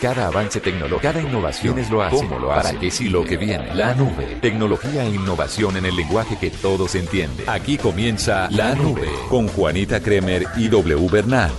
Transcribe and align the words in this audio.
Cada 0.00 0.28
avance 0.28 0.60
tecnológico, 0.60 1.00
cada 1.00 1.20
innovación 1.20 1.76
es 1.80 1.90
lo 1.90 2.02
hace, 2.02 2.14
cómo 2.16 2.38
lo 2.38 2.52
hace, 2.52 2.68
para 2.68 2.80
qué 2.80 2.88
sí 2.90 3.08
lo 3.08 3.24
que 3.24 3.36
viene. 3.36 3.74
La 3.74 3.94
nube, 3.96 4.38
tecnología 4.40 5.02
e 5.04 5.08
innovación 5.08 5.76
en 5.76 5.86
el 5.86 5.96
lenguaje 5.96 6.36
que 6.38 6.50
todos 6.50 6.94
entienden. 6.94 7.48
Aquí 7.48 7.76
comienza 7.78 8.48
La 8.52 8.76
Nube 8.76 9.08
con 9.28 9.48
Juanita 9.48 9.98
Kremer 10.00 10.44
y 10.56 10.68
W 10.68 11.08
Bernal. 11.10 11.50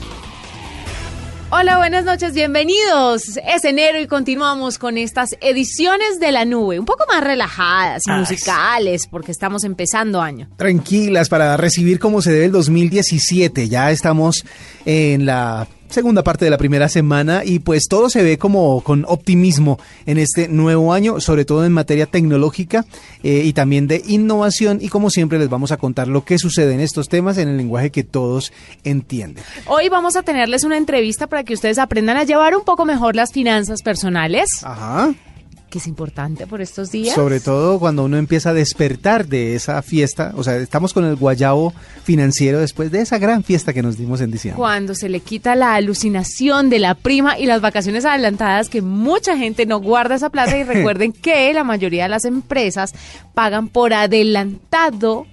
Hola, 1.52 1.78
buenas 1.80 2.06
noches, 2.06 2.34
bienvenidos. 2.34 3.24
Es 3.46 3.66
enero 3.66 4.00
y 4.00 4.08
continuamos 4.08 4.78
con 4.78 4.98
estas 4.98 5.36
ediciones 5.42 6.20
de 6.22 6.32
la 6.32 6.46
nube, 6.46 6.80
un 6.80 6.86
poco 6.86 7.06
más 7.12 7.22
relajadas 7.24 8.04
y 8.08 8.12
Ah, 8.12 8.20
musicales, 8.20 9.08
porque 9.08 9.32
estamos 9.34 9.66
empezando 9.66 10.22
año. 10.22 10.48
tranquilas 10.56 11.28
para 11.28 11.58
recibir 11.58 12.00
como 12.00 12.22
se 12.22 12.32
debe 12.32 12.46
el 12.46 12.52
2017. 12.54 13.68
Ya 13.68 13.92
estamos 13.92 14.46
en 14.86 15.26
la 15.26 15.68
segunda 15.90 16.24
parte 16.24 16.46
de 16.46 16.52
la 16.52 16.58
primera 16.58 16.88
semana 16.88 17.44
y 17.44 17.60
pues 17.60 17.88
todo 17.88 18.10
se 18.10 18.24
ve 18.24 18.38
como 18.38 18.82
con 18.82 19.06
optimismo 19.08 19.80
en 20.06 20.18
este 20.18 20.48
nuevo 20.48 20.94
año, 20.94 21.20
sobre 21.20 21.46
todo 21.46 21.66
en 21.66 21.72
materia 21.72 22.06
tecnológica 22.06 22.86
eh, 23.24 23.42
y 23.44 23.54
también 23.54 23.88
de 23.88 24.04
innovación 24.08 24.80
y 24.82 24.90
como 24.90 25.10
siempre 25.10 25.40
les 25.40 25.50
vamos 25.50 25.72
a 25.72 25.78
contar 25.78 26.08
lo 26.08 26.24
que 26.24 26.38
sucede 26.38 26.74
en 26.74 26.80
estos 26.80 27.10
temas 27.10 27.38
en 27.38 27.50
el 27.50 27.58
lenguaje 27.58 27.90
que 27.92 28.04
todos 28.04 28.54
entienden. 28.84 29.44
Hoy 29.66 29.90
vamos 29.90 30.16
a 30.16 30.24
tenerles 30.24 30.64
una 30.64 30.78
entrevista 30.78 31.28
para 31.28 31.44
que 31.44 31.54
ustedes 31.54 31.80
aprendan 31.80 32.18
a 32.18 32.24
llevar 32.24 32.56
un 32.56 32.64
poco 32.64 32.86
mejor 32.86 33.16
las 33.16 33.32
finanzas 33.32 33.82
personales, 33.82 34.64
Ajá. 34.64 35.14
Que 35.70 35.78
es 35.78 35.88
importante 35.88 36.48
por 36.48 36.62
estos 36.62 36.92
días. 36.92 37.16
Sobre 37.16 37.40
todo 37.40 37.80
cuando 37.80 38.04
uno 38.04 38.18
empieza 38.18 38.50
a 38.50 38.54
despertar 38.54 39.28
de 39.28 39.56
esa 39.56 39.82
fiesta, 39.82 40.34
o 40.36 40.44
sea, 40.44 40.56
estamos 40.58 40.94
con 40.94 41.06
el 41.06 41.16
guayabo 41.16 41.74
financiero 42.04 42.60
después 42.60 42.92
de 42.92 43.02
esa 43.02 43.18
gran 43.18 43.44
fiesta 43.44 43.74
que 43.74 43.82
nos 43.82 43.98
dimos 43.98 44.22
en 44.22 44.32
diciembre. 44.32 44.58
Cuando 44.58 44.96
se 44.96 45.10
le 45.10 45.20
quita 45.20 45.56
la 45.56 45.76
alucinación 45.76 46.70
de 46.70 46.80
la 46.80 46.96
prima 46.96 47.38
y 47.38 47.46
las 47.46 47.62
vacaciones 47.62 48.06
adelantadas, 48.06 48.70
que 48.70 48.82
mucha 48.82 49.38
gente 49.38 49.66
no 49.66 49.80
guarda 49.80 50.16
esa 50.16 50.30
plata 50.30 50.58
y 50.58 50.64
recuerden 50.66 51.12
que 51.12 51.54
la 51.54 51.64
mayoría 51.64 52.04
de 52.04 52.10
las 52.10 52.26
empresas 52.26 52.94
pagan 53.34 53.68
por 53.68 53.94
adelantado 53.94 55.28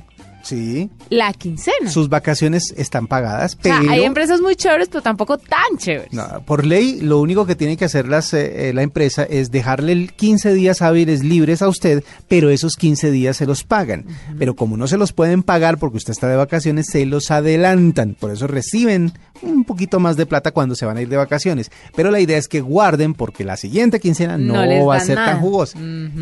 Sí. 0.47 0.91
la 1.11 1.33
quincena. 1.33 1.91
sus 1.91 2.08
vacaciones 2.08 2.72
están 2.77 3.06
pagadas, 3.06 3.56
o 3.58 3.62
sea, 3.62 3.80
pero 3.80 3.91
hay 3.92 4.05
empresas 4.05 4.41
muy 4.41 4.55
chéveres, 4.56 4.88
pero 4.88 5.03
tampoco 5.03 5.38
tan 5.38 5.77
chéveres. 5.78 6.12
no, 6.12 6.42
por 6.47 6.64
ley 6.64 7.00
lo 7.00 7.20
único 7.20 7.47
que 7.47 7.55
tiene 7.56 7.77
que 7.77 7.84
hacer 7.84 8.06
las, 8.08 8.33
eh, 8.34 8.69
eh, 8.69 8.72
la 8.72 8.83
empresa 8.83 9.25
es 9.25 9.50
dejarle 9.50 9.92
el 9.92 10.12
15 10.12 10.55
días 10.55 10.83
hábiles 10.83 11.25
libres 11.25 11.62
a 11.62 11.69
usted, 11.69 12.05
pero 12.28 12.50
esos 12.50 12.77
15 12.77 13.11
días 13.11 13.36
se 13.36 13.47
los 13.47 13.64
pagan. 13.64 14.05
Pero 14.38 14.55
como 14.55 14.77
no 14.77 14.86
se 14.86 14.97
los 14.97 15.12
pueden 15.12 15.42
pagar 15.42 15.78
porque 15.78 15.97
usted 15.97 16.12
está 16.12 16.28
de 16.28 16.36
vacaciones, 16.36 16.86
se 16.91 17.05
los 17.06 17.31
adelantan. 17.31 18.14
Por 18.19 18.31
eso 18.31 18.47
reciben 18.47 19.12
un 19.42 19.64
poquito 19.64 20.00
más 20.00 20.16
de 20.16 20.27
plata 20.27 20.53
cuando 20.53 20.75
se 20.75 20.86
van 20.86 20.97
a 20.97 21.03
ir 21.03 21.08
de 21.08 21.16
vacaciones. 21.16 21.70
Pero 21.94 22.10
la 22.10 22.20
idea 22.20 22.38
es 22.38 22.48
que 22.48 22.60
guarden 22.60 23.14
porque 23.14 23.44
la 23.44 23.56
siguiente 23.56 24.00
quincena 24.00 24.38
no, 24.38 24.64
No 24.64 24.86
va 24.86 24.97
a 24.97 25.00
ser 25.00 25.16
nada. 25.16 25.33
tan 25.33 25.41
jugosa. 25.41 25.78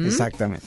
Exactamente. 0.06 0.66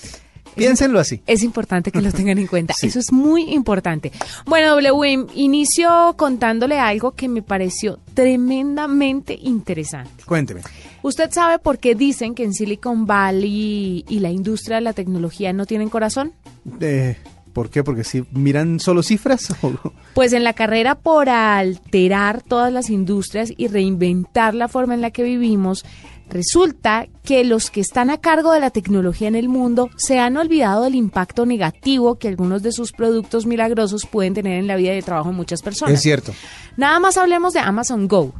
Piénsenlo 0.64 1.00
así. 1.00 1.22
Es 1.28 1.44
importante 1.44 1.92
que 1.92 2.02
lo 2.02 2.12
tengan 2.12 2.38
en 2.38 2.48
cuenta. 2.48 2.74
Sí. 2.78 2.88
Eso 2.88 3.00
es 3.00 3.12
muy 3.12 3.54
importante. 3.54 4.12
Bueno, 4.46 4.76
W, 4.76 5.28
inicio 5.36 6.14
contándole 6.18 6.80
algo 6.80 7.12
que 7.12 7.28
me 7.28 7.42
pareció 7.42 8.00
tremendamente 8.14 9.38
interesante. 9.42 10.24
Cuénteme. 10.26 10.62
¿Usted 11.02 11.32
sabe 11.32 11.60
por 11.60 11.78
qué 11.80 11.96
dicen 11.96 12.36
que 12.36 12.44
en 12.44 12.54
Silicon 12.54 13.06
Valley 13.06 14.04
y 14.08 14.20
la 14.20 14.30
industria 14.32 14.78
de 14.78 14.82
la 14.82 14.94
tecnología 14.94 15.54
no 15.54 15.66
tienen 15.66 15.90
corazón? 15.90 16.34
Eh, 16.82 17.16
¿Por 17.54 17.70
qué? 17.70 17.84
Porque 17.84 18.04
si 18.04 18.24
miran 18.32 18.80
solo 18.80 19.02
cifras. 19.04 19.50
o- 19.64 19.74
Pues 20.14 20.34
en 20.34 20.44
la 20.44 20.54
carrera 20.54 20.96
por 20.96 21.30
alterar 21.30 22.42
todas 22.42 22.72
las 22.74 22.90
industrias 22.90 23.52
y 23.56 23.68
reinventar 23.68 24.54
la 24.54 24.68
forma 24.68 24.94
en 24.94 25.02
la 25.02 25.12
que 25.12 25.24
vivimos, 25.24 25.86
resulta 26.30 27.08
que 27.24 27.44
los 27.44 27.70
que 27.70 27.82
están 27.82 28.10
a 28.10 28.18
cargo 28.18 28.52
de 28.52 28.60
la 28.60 28.70
tecnología 28.70 29.28
en 29.28 29.36
el 29.36 29.50
mundo 29.50 29.90
se 29.98 30.20
han 30.20 30.38
olvidado 30.38 30.84
del 30.84 30.96
impacto 30.96 31.46
negativo 31.46 32.16
que 32.16 32.28
algunos 32.28 32.64
de 32.64 32.72
sus 32.72 32.92
productos 32.92 33.46
milagrosos 33.46 34.06
pueden 34.06 34.34
tener 34.34 34.60
en 34.60 34.68
la 34.68 34.76
vida 34.76 34.94
y 34.94 34.98
el 34.98 35.06
trabajo 35.06 35.30
de 35.30 35.36
muchas 35.36 35.62
personas. 35.62 35.94
Es 35.94 36.02
cierto. 36.02 36.34
Nada 36.76 37.00
más 37.00 37.18
hablemos 37.18 37.54
de 37.54 37.60
Amazon 37.60 38.08
Go. 38.08 38.34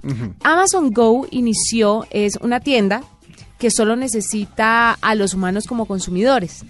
Amazon 0.44 0.92
Go 0.92 1.28
inició, 1.32 2.06
es 2.12 2.38
una 2.42 2.60
tienda 2.60 3.04
que 3.58 3.72
solo 3.72 3.96
necesita 3.96 4.92
a 4.94 5.16
los 5.16 5.34
humanos 5.34 5.66
como 5.66 5.86
consumidores. 5.86 6.64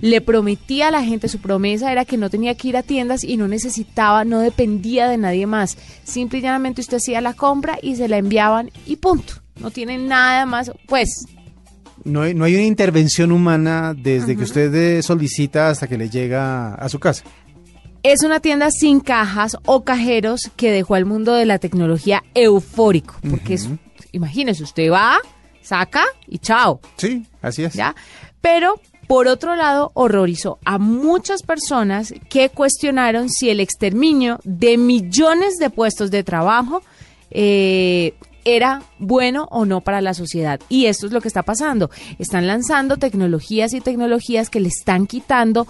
Le 0.00 0.20
prometía 0.20 0.88
a 0.88 0.90
la 0.90 1.02
gente, 1.02 1.28
su 1.28 1.38
promesa 1.38 1.90
era 1.90 2.04
que 2.04 2.16
no 2.18 2.30
tenía 2.30 2.54
que 2.54 2.68
ir 2.68 2.76
a 2.76 2.82
tiendas 2.82 3.24
y 3.24 3.36
no 3.36 3.48
necesitaba, 3.48 4.24
no 4.24 4.40
dependía 4.40 5.08
de 5.08 5.16
nadie 5.16 5.46
más. 5.46 5.78
Simple 6.04 6.40
y 6.40 6.42
llanamente 6.42 6.82
usted 6.82 6.98
hacía 6.98 7.20
la 7.20 7.34
compra 7.34 7.78
y 7.80 7.96
se 7.96 8.08
la 8.08 8.18
enviaban 8.18 8.70
y 8.86 8.96
punto. 8.96 9.43
No 9.56 9.70
tiene 9.70 9.98
nada 9.98 10.46
más, 10.46 10.72
pues 10.86 11.26
No 12.04 12.22
hay, 12.22 12.34
no 12.34 12.44
hay 12.44 12.54
una 12.54 12.64
intervención 12.64 13.32
humana 13.32 13.94
desde 13.96 14.36
que 14.36 14.42
usted 14.42 15.02
solicita 15.02 15.70
hasta 15.70 15.86
que 15.86 15.96
le 15.96 16.10
llega 16.10 16.74
a 16.74 16.88
su 16.88 16.98
casa. 16.98 17.24
es 18.02 18.22
una 18.22 18.40
tienda 18.40 18.70
sin 18.70 19.00
cajas 19.00 19.56
o 19.64 19.84
cajeros 19.84 20.50
que 20.56 20.70
dejó 20.70 20.94
al 20.96 21.06
mundo 21.06 21.34
de 21.34 21.46
la 21.46 21.58
tecnología 21.58 22.22
eufórico. 22.34 23.14
Porque 23.30 23.54
es, 23.54 23.68
imagínese, 24.12 24.62
usted 24.62 24.90
va, 24.90 25.18
saca 25.62 26.04
y 26.26 26.38
chao. 26.38 26.80
Sí, 26.96 27.26
así 27.40 27.64
es. 27.64 27.72
¿ya? 27.74 27.94
Pero 28.42 28.78
por 29.06 29.28
otro 29.28 29.54
lado, 29.54 29.90
horrorizó 29.94 30.58
a 30.64 30.78
muchas 30.78 31.42
personas 31.42 32.14
que 32.28 32.48
cuestionaron 32.48 33.28
si 33.28 33.50
el 33.50 33.60
exterminio 33.60 34.40
de 34.44 34.78
millones 34.78 35.56
de 35.58 35.70
puestos 35.70 36.10
de 36.10 36.24
trabajo 36.24 36.82
eh, 37.30 38.14
era 38.44 38.82
bueno 38.98 39.48
o 39.50 39.64
no 39.64 39.80
para 39.80 40.00
la 40.00 40.14
sociedad. 40.14 40.60
Y 40.68 40.86
esto 40.86 41.06
es 41.06 41.12
lo 41.12 41.20
que 41.20 41.28
está 41.28 41.42
pasando. 41.42 41.90
Están 42.18 42.46
lanzando 42.46 42.96
tecnologías 42.96 43.72
y 43.74 43.80
tecnologías 43.80 44.50
que 44.50 44.60
le 44.60 44.68
están 44.68 45.06
quitando 45.06 45.66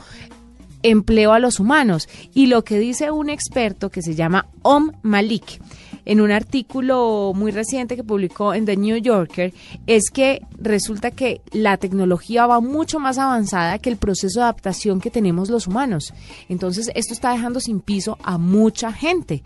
empleo 0.82 1.32
a 1.32 1.38
los 1.38 1.60
humanos. 1.60 2.08
Y 2.34 2.46
lo 2.46 2.62
que 2.62 2.78
dice 2.78 3.10
un 3.10 3.30
experto 3.30 3.90
que 3.90 4.02
se 4.02 4.14
llama 4.14 4.46
Om 4.62 4.92
Malik 5.02 5.60
en 6.04 6.20
un 6.20 6.30
artículo 6.30 7.32
muy 7.34 7.50
reciente 7.50 7.96
que 7.96 8.04
publicó 8.04 8.54
en 8.54 8.66
The 8.66 8.76
New 8.76 8.98
Yorker 8.98 9.52
es 9.86 10.10
que 10.10 10.42
resulta 10.58 11.10
que 11.10 11.40
la 11.52 11.76
tecnología 11.78 12.46
va 12.46 12.60
mucho 12.60 13.00
más 13.00 13.18
avanzada 13.18 13.78
que 13.78 13.90
el 13.90 13.96
proceso 13.96 14.40
de 14.40 14.44
adaptación 14.44 15.00
que 15.00 15.10
tenemos 15.10 15.48
los 15.48 15.66
humanos. 15.66 16.12
Entonces 16.48 16.90
esto 16.94 17.14
está 17.14 17.32
dejando 17.32 17.60
sin 17.60 17.80
piso 17.80 18.18
a 18.22 18.38
mucha 18.38 18.92
gente. 18.92 19.42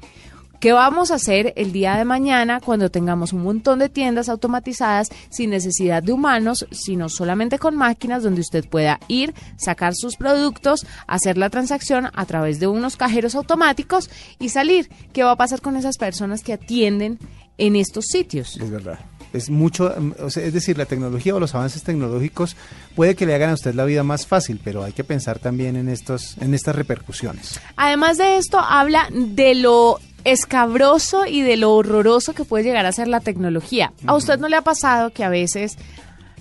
¿Qué 0.61 0.73
vamos 0.73 1.13
a 1.13 1.15
hacer 1.15 1.53
el 1.55 1.71
día 1.71 1.97
de 1.97 2.05
mañana 2.05 2.59
cuando 2.59 2.91
tengamos 2.91 3.33
un 3.33 3.45
montón 3.45 3.79
de 3.79 3.89
tiendas 3.89 4.29
automatizadas 4.29 5.09
sin 5.29 5.51
necesidad 5.51 6.03
de 6.03 6.13
humanos, 6.13 6.67
sino 6.73 7.09
solamente 7.09 7.61
con 7.61 7.77
máquinas 7.77 8.25
donde 8.25 8.41
usted 8.41 8.69
pueda 8.69 8.99
ir, 9.07 9.35
sacar 9.57 9.95
sus 9.95 10.17
productos, 10.17 10.85
hacer 11.07 11.39
la 11.39 11.49
transacción 11.49 12.11
a 12.13 12.27
través 12.27 12.59
de 12.59 12.67
unos 12.67 12.97
cajeros 12.97 13.37
automáticos 13.37 14.11
y 14.41 14.49
salir? 14.49 14.91
¿Qué 15.13 15.23
va 15.23 15.31
a 15.31 15.37
pasar 15.37 15.61
con 15.61 15.77
esas 15.77 15.97
personas 15.97 16.43
que 16.43 16.55
atienden 16.55 17.21
en 17.57 17.77
estos 17.77 18.07
sitios? 18.07 18.57
Es 18.57 18.69
verdad. 18.69 18.99
Es 19.33 19.51
mucho, 19.51 19.95
mm, 19.97 20.13
es 20.27 20.53
decir, 20.53 20.77
la 20.77 20.87
tecnología 20.87 21.37
o 21.37 21.41
los 21.41 21.55
avances 21.55 21.85
tecnológicos 21.85 22.57
puede 22.97 23.15
que 23.15 23.27
le 23.27 23.35
hagan 23.35 23.51
a 23.51 23.55
usted 23.55 23.75
la 23.75 23.85
vida 23.85 24.03
más 24.03 24.27
fácil, 24.27 24.61
pero 24.65 24.83
hay 24.83 24.93
que 24.93 25.05
pensar 25.05 25.39
también 25.39 25.77
en 25.77 25.89
estos, 25.89 26.37
en 26.39 26.53
estas 26.53 26.75
repercusiones. 26.75 27.61
Además 27.77 28.19
de 28.19 28.39
esto, 28.39 28.59
habla 28.59 29.09
de 29.13 29.55
lo 29.55 30.01
escabroso 30.25 31.27
y 31.27 31.43
de 31.43 31.57
lo 31.57 31.73
horroroso 31.75 32.35
que 32.35 32.45
puede 32.45 32.65
llegar 32.65 32.87
a 32.87 32.93
ser 32.93 33.09
la 33.09 33.21
tecnología. 33.21 33.93
¿A 34.07 34.15
usted 34.15 34.39
no 34.39 34.49
le 34.49 34.57
ha 34.57 34.63
pasado 34.63 35.11
que 35.11 35.25
a 35.25 35.29
veces 35.29 35.77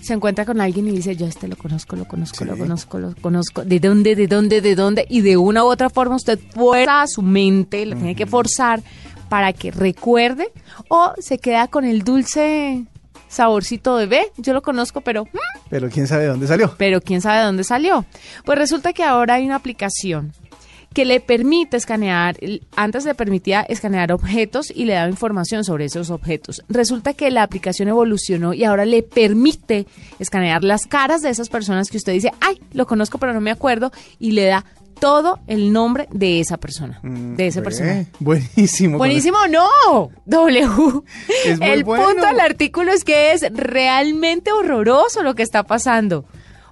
se 0.00 0.14
encuentra 0.14 0.44
con 0.44 0.60
alguien 0.60 0.86
y 0.88 0.92
dice, 0.92 1.16
yo 1.16 1.26
este 1.26 1.48
lo 1.48 1.56
conozco, 1.56 1.96
lo 1.96 2.06
conozco, 2.06 2.44
lo 2.44 2.56
conozco, 2.56 2.98
lo 2.98 3.14
conozco, 3.20 3.64
de 3.64 3.80
dónde, 3.80 4.14
de 4.14 4.28
dónde, 4.28 4.60
de 4.60 4.74
dónde? 4.76 5.06
Y 5.08 5.22
de 5.22 5.36
una 5.36 5.64
u 5.64 5.66
otra 5.68 5.90
forma 5.90 6.16
usted 6.16 6.38
fuerza 6.54 7.02
a 7.02 7.06
su 7.08 7.22
mente, 7.22 7.84
lo 7.86 7.96
tiene 7.96 8.14
que 8.14 8.26
forzar 8.26 8.80
para 9.28 9.52
que 9.52 9.70
recuerde 9.72 10.52
o 10.88 11.12
se 11.18 11.38
queda 11.38 11.66
con 11.68 11.84
el 11.84 12.02
dulce 12.04 12.84
saborcito 13.26 13.96
de 13.98 14.06
ve, 14.06 14.32
yo 14.38 14.54
lo 14.54 14.62
conozco, 14.62 15.00
pero... 15.02 15.24
mm, 15.24 15.38
Pero 15.68 15.90
quién 15.90 16.06
sabe 16.06 16.22
de 16.22 16.28
dónde 16.28 16.46
salió. 16.46 16.74
pero 16.78 17.00
quién 17.02 17.20
sabe 17.20 17.38
de 17.40 17.44
dónde 17.44 17.64
salió. 17.64 18.06
Pues 18.46 18.56
resulta 18.58 18.92
que 18.94 19.02
ahora 19.04 19.34
hay 19.34 19.44
una 19.44 19.56
aplicación 19.56 20.32
que 20.94 21.04
le 21.04 21.20
permite 21.20 21.76
escanear, 21.76 22.36
antes 22.74 23.04
le 23.04 23.14
permitía 23.14 23.62
escanear 23.62 24.12
objetos 24.12 24.72
y 24.74 24.84
le 24.84 24.94
daba 24.94 25.08
información 25.08 25.64
sobre 25.64 25.84
esos 25.84 26.10
objetos. 26.10 26.62
Resulta 26.68 27.14
que 27.14 27.30
la 27.30 27.42
aplicación 27.42 27.88
evolucionó 27.88 28.54
y 28.54 28.64
ahora 28.64 28.84
le 28.84 29.02
permite 29.02 29.86
escanear 30.18 30.64
las 30.64 30.86
caras 30.86 31.22
de 31.22 31.30
esas 31.30 31.48
personas 31.48 31.90
que 31.90 31.98
usted 31.98 32.12
dice, 32.12 32.32
ay, 32.40 32.60
lo 32.72 32.86
conozco 32.86 33.18
pero 33.18 33.32
no 33.32 33.40
me 33.40 33.50
acuerdo, 33.50 33.92
y 34.18 34.32
le 34.32 34.46
da 34.46 34.64
todo 34.98 35.38
el 35.46 35.72
nombre 35.72 36.08
de 36.10 36.40
esa 36.40 36.56
persona, 36.56 37.00
de 37.02 37.46
esa 37.46 37.60
Ve, 37.60 37.64
persona. 37.64 38.06
Buenísimo. 38.18 38.98
Buenísimo, 38.98 39.38
no. 39.48 40.10
W. 40.26 41.02
Es 41.44 41.58
muy 41.58 41.68
el 41.68 41.84
bueno. 41.84 42.04
punto 42.04 42.26
del 42.26 42.40
artículo 42.40 42.92
es 42.92 43.04
que 43.04 43.32
es 43.32 43.46
realmente 43.52 44.50
horroroso 44.50 45.22
lo 45.22 45.34
que 45.34 45.44
está 45.44 45.62
pasando. 45.62 46.24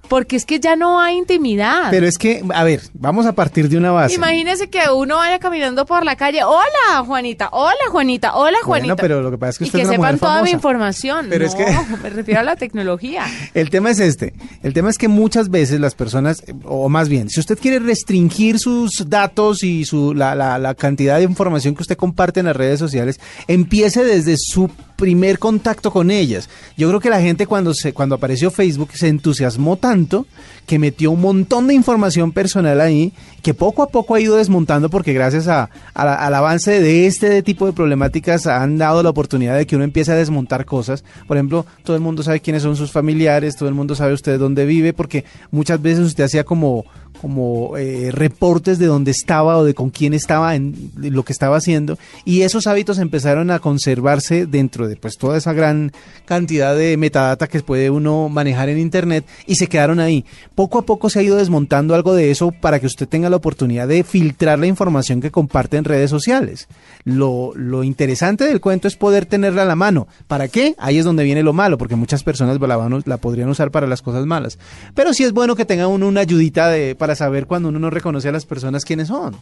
Porque 0.09 0.35
es 0.35 0.45
que 0.45 0.59
ya 0.59 0.75
no 0.75 0.99
hay 1.01 1.17
intimidad. 1.17 1.89
Pero 1.91 2.07
es 2.07 2.17
que, 2.17 2.43
a 2.53 2.63
ver, 2.63 2.81
vamos 2.93 3.25
a 3.25 3.33
partir 3.33 3.69
de 3.69 3.77
una 3.77 3.91
base. 3.91 4.15
Imagínese 4.15 4.69
que 4.69 4.79
uno 4.93 5.17
vaya 5.17 5.39
caminando 5.39 5.85
por 5.85 6.05
la 6.05 6.15
calle. 6.15 6.43
Hola, 6.43 7.03
Juanita. 7.05 7.49
Hola, 7.51 7.75
Juanita. 7.91 8.35
Hola, 8.35 8.57
Bueno, 8.65 8.85
Juanita. 8.85 8.95
pero 8.95 9.21
lo 9.21 9.31
que 9.31 9.37
pasa 9.37 9.49
es 9.51 9.57
que 9.57 9.63
y 9.65 9.67
usted 9.67 9.79
que 9.79 9.83
es 9.83 9.87
una 9.89 9.95
sepan 9.97 10.13
mujer 10.15 10.19
toda 10.19 10.33
mi 10.35 10.37
famosa. 10.51 10.55
información. 10.55 11.25
Pero 11.29 11.45
no, 11.45 11.49
es 11.51 11.55
que- 11.55 11.97
me 12.03 12.09
refiero 12.09 12.39
a 12.39 12.43
la 12.43 12.55
tecnología. 12.55 13.23
El 13.53 13.69
tema 13.69 13.89
es 13.91 13.99
este. 13.99 14.33
El 14.63 14.73
tema 14.73 14.89
es 14.89 14.97
que 14.97 15.07
muchas 15.07 15.49
veces 15.49 15.79
las 15.79 15.95
personas, 15.95 16.43
o 16.63 16.89
más 16.89 17.09
bien, 17.09 17.29
si 17.29 17.39
usted 17.39 17.57
quiere 17.59 17.79
restringir 17.79 18.59
sus 18.59 19.09
datos 19.09 19.63
y 19.63 19.85
su, 19.85 20.13
la, 20.13 20.35
la- 20.35 20.57
la 20.57 20.73
cantidad 20.75 21.17
de 21.17 21.23
información 21.23 21.75
que 21.75 21.81
usted 21.83 21.97
comparte 21.97 22.39
en 22.39 22.45
las 22.47 22.55
redes 22.55 22.79
sociales, 22.79 23.19
empiece 23.47 24.03
desde 24.03 24.35
su 24.37 24.69
primer 24.97 25.39
contacto 25.39 25.91
con 25.91 26.11
ellas. 26.11 26.49
Yo 26.75 26.89
creo 26.89 26.99
que 26.99 27.09
la 27.09 27.21
gente 27.21 27.47
cuando 27.47 27.73
se 27.73 27.93
cuando 27.93 28.15
apareció 28.15 28.51
Facebook 28.51 28.89
se 28.93 29.07
entusiasmó 29.07 29.77
tanto 29.77 30.25
que 30.65 30.79
metió 30.79 31.11
un 31.11 31.21
montón 31.21 31.67
de 31.67 31.73
información 31.73 32.33
personal 32.33 32.81
ahí 32.81 33.13
que 33.41 33.53
poco 33.53 33.83
a 33.83 33.87
poco 33.87 34.15
ha 34.15 34.19
ido 34.19 34.35
desmontando 34.35 34.89
porque 34.89 35.13
gracias 35.13 35.47
a, 35.47 35.69
al 35.93 36.33
avance 36.33 36.81
de 36.81 37.05
este 37.05 37.41
tipo 37.43 37.65
de 37.65 37.73
problemáticas 37.73 38.47
han 38.47 38.77
dado 38.77 39.01
la 39.03 39.11
oportunidad 39.11 39.55
de 39.55 39.65
que 39.65 39.75
uno 39.75 39.85
empiece 39.85 40.11
a 40.11 40.15
desmontar 40.15 40.65
cosas. 40.65 41.05
Por 41.27 41.37
ejemplo, 41.37 41.65
todo 41.83 41.95
el 41.95 42.01
mundo 42.01 42.23
sabe 42.23 42.41
quiénes 42.41 42.63
son 42.63 42.75
sus 42.75 42.91
familiares, 42.91 43.55
todo 43.55 43.69
el 43.69 43.75
mundo 43.75 43.95
sabe 43.95 44.13
usted 44.13 44.37
dónde 44.39 44.65
vive 44.65 44.91
porque 44.91 45.23
muchas 45.51 45.81
veces 45.81 46.05
usted 46.05 46.25
hacía 46.25 46.43
como 46.43 46.85
como 47.21 47.77
eh, 47.77 48.09
reportes 48.11 48.79
de 48.79 48.85
dónde 48.85 49.11
estaba 49.11 49.57
o 49.57 49.63
de 49.63 49.73
con 49.73 49.89
quién 49.89 50.13
estaba 50.13 50.55
en 50.55 50.91
lo 50.95 51.23
que 51.23 51.33
estaba 51.33 51.57
haciendo 51.57 51.97
y 52.25 52.41
esos 52.41 52.67
hábitos 52.67 52.99
empezaron 52.99 53.51
a 53.51 53.59
conservarse 53.59 54.45
dentro 54.45 54.87
de 54.87 54.95
pues 54.95 55.17
toda 55.17 55.37
esa 55.37 55.53
gran 55.53 55.91
cantidad 56.25 56.75
de 56.75 56.97
metadata 56.97 57.47
que 57.47 57.61
puede 57.61 57.89
uno 57.89 58.29
manejar 58.29 58.69
en 58.69 58.79
internet 58.79 59.25
y 59.45 59.55
se 59.55 59.67
quedaron 59.67 59.99
ahí. 59.99 60.25
Poco 60.55 60.79
a 60.79 60.85
poco 60.85 61.09
se 61.09 61.19
ha 61.19 61.23
ido 61.23 61.37
desmontando 61.37 61.95
algo 61.95 62.13
de 62.13 62.31
eso 62.31 62.51
para 62.51 62.79
que 62.79 62.85
usted 62.85 63.07
tenga 63.07 63.29
la 63.29 63.37
oportunidad 63.37 63.87
de 63.87 64.03
filtrar 64.03 64.59
la 64.59 64.67
información 64.67 65.21
que 65.21 65.31
comparte 65.31 65.77
en 65.77 65.83
redes 65.83 66.09
sociales. 66.09 66.67
Lo, 67.03 67.51
lo 67.55 67.83
interesante 67.83 68.45
del 68.45 68.61
cuento 68.61 68.87
es 68.87 68.95
poder 68.95 69.25
tenerla 69.25 69.63
a 69.63 69.65
la 69.65 69.75
mano. 69.75 70.07
¿Para 70.27 70.47
qué? 70.47 70.75
Ahí 70.77 70.97
es 70.97 71.05
donde 71.05 71.23
viene 71.23 71.43
lo 71.43 71.53
malo, 71.53 71.77
porque 71.77 71.95
muchas 71.95 72.23
personas 72.23 72.59
la, 73.05 73.17
podrían 73.17 73.49
usar 73.49 73.71
para 73.71 73.87
las 73.87 74.01
cosas 74.01 74.25
malas. 74.25 74.57
Pero 74.93 75.13
sí 75.13 75.23
es 75.23 75.31
bueno 75.31 75.55
que 75.55 75.65
tenga 75.65 75.87
uno 75.87 76.07
una 76.07 76.21
ayudita 76.21 76.67
de, 76.69 76.95
para 76.95 77.06
saber 77.15 77.47
cuando 77.47 77.69
uno 77.69 77.79
no 77.79 77.89
reconoce 77.89 78.29
a 78.29 78.31
las 78.31 78.45
personas 78.45 78.85
quiénes 78.85 79.07
son. 79.07 79.35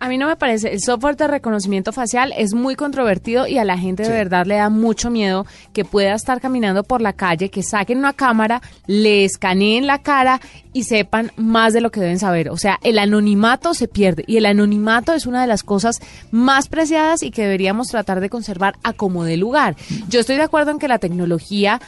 A 0.00 0.08
mí 0.08 0.16
no 0.16 0.28
me 0.28 0.36
parece. 0.36 0.72
El 0.72 0.80
software 0.80 1.16
de 1.16 1.26
reconocimiento 1.26 1.92
facial 1.92 2.32
es 2.36 2.54
muy 2.54 2.76
controvertido 2.76 3.46
y 3.46 3.58
a 3.58 3.64
la 3.64 3.76
gente 3.76 4.04
de 4.04 4.10
verdad 4.10 4.46
le 4.46 4.56
da 4.56 4.68
mucho 4.68 5.10
miedo 5.10 5.46
que 5.72 5.84
pueda 5.84 6.14
estar 6.14 6.40
caminando 6.40 6.84
por 6.84 7.00
la 7.00 7.12
calle, 7.12 7.50
que 7.50 7.62
saquen 7.62 7.98
una 7.98 8.12
cámara, 8.12 8.62
le 8.86 9.24
escaneen 9.24 9.86
la 9.86 10.02
cara 10.02 10.40
y 10.72 10.84
sepan 10.84 11.32
más 11.36 11.72
de 11.72 11.80
lo 11.80 11.90
que 11.90 12.00
deben 12.00 12.18
saber. 12.18 12.50
O 12.50 12.56
sea, 12.56 12.78
el 12.82 12.98
anonimato 12.98 13.74
se 13.74 13.88
pierde 13.88 14.24
y 14.26 14.36
el 14.36 14.46
anonimato 14.46 15.14
es 15.14 15.26
una 15.26 15.40
de 15.40 15.48
las 15.48 15.64
cosas 15.64 15.98
más 16.30 16.68
preciadas 16.68 17.22
y 17.22 17.30
que 17.30 17.42
deberíamos 17.42 17.88
tratar 17.88 18.20
de 18.20 18.30
conservar 18.30 18.76
a 18.84 18.92
como 18.92 19.24
de 19.24 19.36
lugar. 19.36 19.76
Yo 20.08 20.20
estoy 20.20 20.36
de 20.36 20.42
acuerdo 20.42 20.70
en 20.70 20.78
que 20.78 20.88
la 20.88 20.98
tecnología 20.98 21.80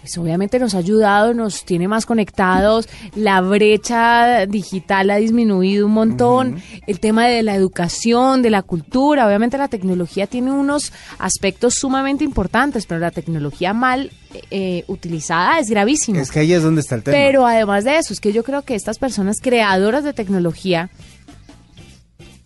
pues 0.00 0.16
obviamente 0.18 0.58
nos 0.58 0.74
ha 0.74 0.78
ayudado, 0.78 1.34
nos 1.34 1.64
tiene 1.64 1.88
más 1.88 2.06
conectados, 2.06 2.88
la 3.14 3.40
brecha 3.40 4.46
digital 4.46 5.10
ha 5.10 5.16
disminuido 5.16 5.86
un 5.86 5.92
montón, 5.92 6.62
el 6.86 7.00
tema 7.00 7.26
de 7.26 7.42
la 7.42 7.54
educación, 7.54 8.42
de 8.42 8.50
la 8.50 8.62
cultura, 8.62 9.26
obviamente 9.26 9.58
la 9.58 9.68
tecnología 9.68 10.26
tiene 10.26 10.52
unos 10.52 10.92
aspectos 11.18 11.74
sumamente 11.74 12.24
importantes, 12.24 12.86
pero 12.86 13.00
la 13.00 13.10
tecnología 13.10 13.74
mal 13.74 14.10
eh, 14.50 14.84
utilizada 14.86 15.58
es 15.58 15.68
gravísima. 15.68 16.20
Es 16.20 16.30
que 16.30 16.40
ahí 16.40 16.52
es 16.52 16.62
donde 16.62 16.80
está 16.80 16.94
el 16.94 17.02
tema. 17.02 17.16
Pero 17.16 17.46
además 17.46 17.84
de 17.84 17.98
eso, 17.98 18.12
es 18.12 18.20
que 18.20 18.32
yo 18.32 18.42
creo 18.42 18.62
que 18.62 18.74
estas 18.74 18.98
personas 18.98 19.40
creadoras 19.40 20.04
de 20.04 20.12
tecnología 20.12 20.90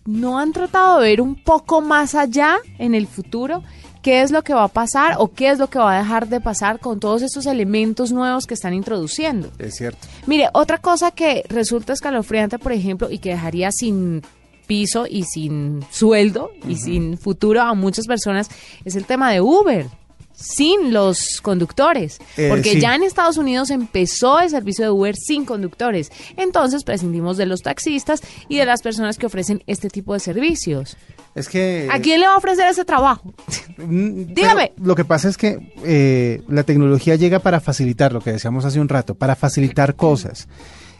no 0.05 0.39
han 0.39 0.51
tratado 0.51 0.99
de 0.99 1.09
ver 1.09 1.21
un 1.21 1.35
poco 1.35 1.81
más 1.81 2.15
allá 2.15 2.57
en 2.77 2.93
el 2.95 3.07
futuro 3.07 3.63
qué 4.05 4.21
es 4.21 4.29
lo 4.29 4.43
que 4.43 4.53
va 4.53 4.65
a 4.65 4.67
pasar 4.67 5.15
o 5.17 5.31
qué 5.33 5.49
es 5.49 5.57
lo 5.57 5.67
que 5.67 5.79
va 5.79 5.95
a 5.95 5.97
dejar 5.97 6.27
de 6.27 6.39
pasar 6.39 6.79
con 6.79 6.99
todos 6.99 7.23
estos 7.23 7.47
elementos 7.47 8.11
nuevos 8.11 8.45
que 8.45 8.53
están 8.53 8.75
introduciendo. 8.75 9.49
Es 9.57 9.77
cierto. 9.77 10.07
Mire, 10.27 10.49
otra 10.53 10.77
cosa 10.77 11.09
que 11.09 11.43
resulta 11.49 11.93
escalofriante, 11.93 12.59
por 12.59 12.71
ejemplo, 12.71 13.09
y 13.09 13.17
que 13.17 13.29
dejaría 13.31 13.71
sin 13.71 14.21
piso 14.67 15.07
y 15.09 15.23
sin 15.23 15.83
sueldo 15.89 16.51
y 16.69 16.75
sin 16.75 17.17
futuro 17.17 17.63
a 17.63 17.73
muchas 17.73 18.05
personas, 18.05 18.47
es 18.83 18.95
el 18.95 19.05
tema 19.05 19.31
de 19.31 19.41
Uber 19.41 19.87
sin 20.33 20.93
los 20.93 21.39
conductores, 21.41 22.19
Eh, 22.37 22.47
porque 22.49 22.73
sí. 22.73 22.81
ya 22.81 22.93
en 22.93 23.01
Estados 23.03 23.37
Unidos 23.37 23.71
empezó 23.71 24.39
el 24.39 24.49
servicio 24.51 24.85
de 24.85 24.91
Uber 24.91 25.15
sin 25.15 25.45
conductores. 25.45 26.11
Entonces 26.37 26.83
prescindimos 26.83 27.37
de 27.37 27.45
los 27.47 27.61
taxistas 27.61 28.21
y 28.49 28.57
de 28.57 28.65
las 28.65 28.81
personas 28.83 29.17
que 29.17 29.25
ofrecen 29.25 29.63
este 29.65 29.89
tipo 29.89 30.13
de 30.13 30.19
servicios. 30.19 30.95
Es 31.35 31.49
que... 31.49 31.89
¿A 31.91 31.99
quién 31.99 32.21
le 32.21 32.27
va 32.27 32.33
a 32.33 32.37
ofrecer 32.37 32.65
ese 32.67 32.85
trabajo? 32.85 33.33
Mm, 33.77 34.23
Dígame. 34.33 34.71
Lo 34.81 34.95
que 34.95 35.03
pasa 35.03 35.27
es 35.27 35.37
que 35.37 35.73
eh, 35.83 36.41
la 36.47 36.63
tecnología 36.63 37.15
llega 37.15 37.39
para 37.39 37.59
facilitar, 37.59 38.13
lo 38.13 38.21
que 38.21 38.31
decíamos 38.31 38.63
hace 38.63 38.79
un 38.79 38.87
rato, 38.87 39.15
para 39.15 39.35
facilitar 39.35 39.95
cosas. 39.95 40.47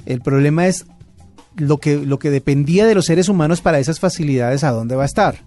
El 0.06 0.22
problema 0.22 0.68
es 0.68 0.86
lo 1.56 1.78
que, 1.78 1.96
lo 1.96 2.20
que 2.20 2.30
dependía 2.30 2.86
de 2.86 2.96
los 2.96 3.06
seres 3.06 3.30
humanos 3.30 3.62
para 3.62 3.80
esas 3.80 4.02
facilidades, 4.02 4.66
¿a 4.66 4.72
dónde 4.72 4.98
va 4.98 5.04
a 5.04 5.08
estar? 5.08 5.38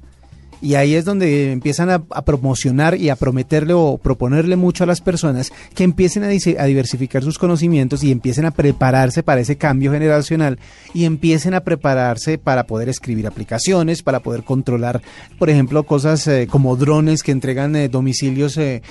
Y 0.61 0.75
ahí 0.75 0.95
es 0.95 1.05
donde 1.05 1.53
empiezan 1.53 1.91
a, 1.91 1.99
promocionar 2.23 2.97
y 2.97 3.11
a 3.11 3.17
prometerle 3.17 3.75
o 3.75 3.99
proponerle 3.99 4.57
mucho 4.57 4.85
a 4.85 4.87
las 4.87 5.01
personas 5.01 5.53
que 5.75 5.85
empiecen 5.85 6.25
a, 6.25 6.29
diversificar 6.29 7.23
sus 7.23 7.39
conocimientos 7.39 8.03
y 8.03 8.11
empiecen 8.11 8.45
a 8.45 8.51
prepararse 8.51 9.23
para 9.23 9.41
ese 9.41 9.57
cambio 9.57 9.93
generacional 9.93 10.59
y 10.95 11.05
empiecen 11.05 11.55
a 11.55 11.61
prepararse 11.61 12.39
para 12.39 12.65
poder 12.65 12.89
escribir 12.89 13.27
aplicaciones, 13.27 14.03
para 14.03 14.21
poder 14.21 14.43
controlar, 14.43 15.01
por 15.39 15.51
ejemplo, 15.51 15.85
cosas 15.85 16.27
eh, 16.27 16.49
como 16.51 16.77
drones 16.77 17.23
que 17.23 17.33
entregan 17.33 17.77
eh, 17.77 17.89
domicilios 17.89 18.57
eh, 18.57 18.83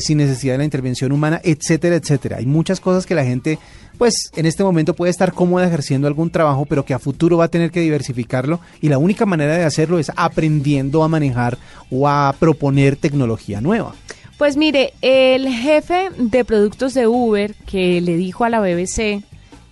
sin 0.00 0.18
necesidad 0.18 0.54
de 0.54 0.58
la 0.58 0.64
intervención 0.64 1.12
humana, 1.12 1.40
etcétera, 1.42 1.96
etcétera. 1.96 2.36
Hay 2.38 2.46
muchas 2.46 2.80
cosas 2.80 3.06
que 3.06 3.14
la 3.14 3.24
gente 3.24 3.58
pues 3.98 4.30
en 4.34 4.46
este 4.46 4.64
momento 4.64 4.94
puede 4.94 5.10
estar 5.10 5.32
cómoda 5.32 5.66
ejerciendo 5.66 6.08
algún 6.08 6.30
trabajo, 6.30 6.66
pero 6.66 6.84
que 6.84 6.94
a 6.94 6.98
futuro 6.98 7.38
va 7.38 7.44
a 7.44 7.48
tener 7.48 7.70
que 7.70 7.80
diversificarlo 7.80 8.60
y 8.80 8.88
la 8.88 8.98
única 8.98 9.26
manera 9.26 9.56
de 9.56 9.64
hacerlo 9.64 9.98
es 9.98 10.10
aprendiendo 10.16 11.04
a 11.04 11.08
manejar 11.14 11.58
o 11.90 12.08
a 12.08 12.34
proponer 12.38 12.96
tecnología 12.96 13.60
nueva. 13.60 13.94
Pues 14.38 14.56
mire, 14.56 14.92
el 15.00 15.48
jefe 15.48 16.10
de 16.18 16.44
productos 16.44 16.92
de 16.94 17.06
Uber 17.06 17.54
que 17.66 18.00
le 18.00 18.16
dijo 18.16 18.44
a 18.44 18.50
la 18.50 18.60
BBC 18.60 19.22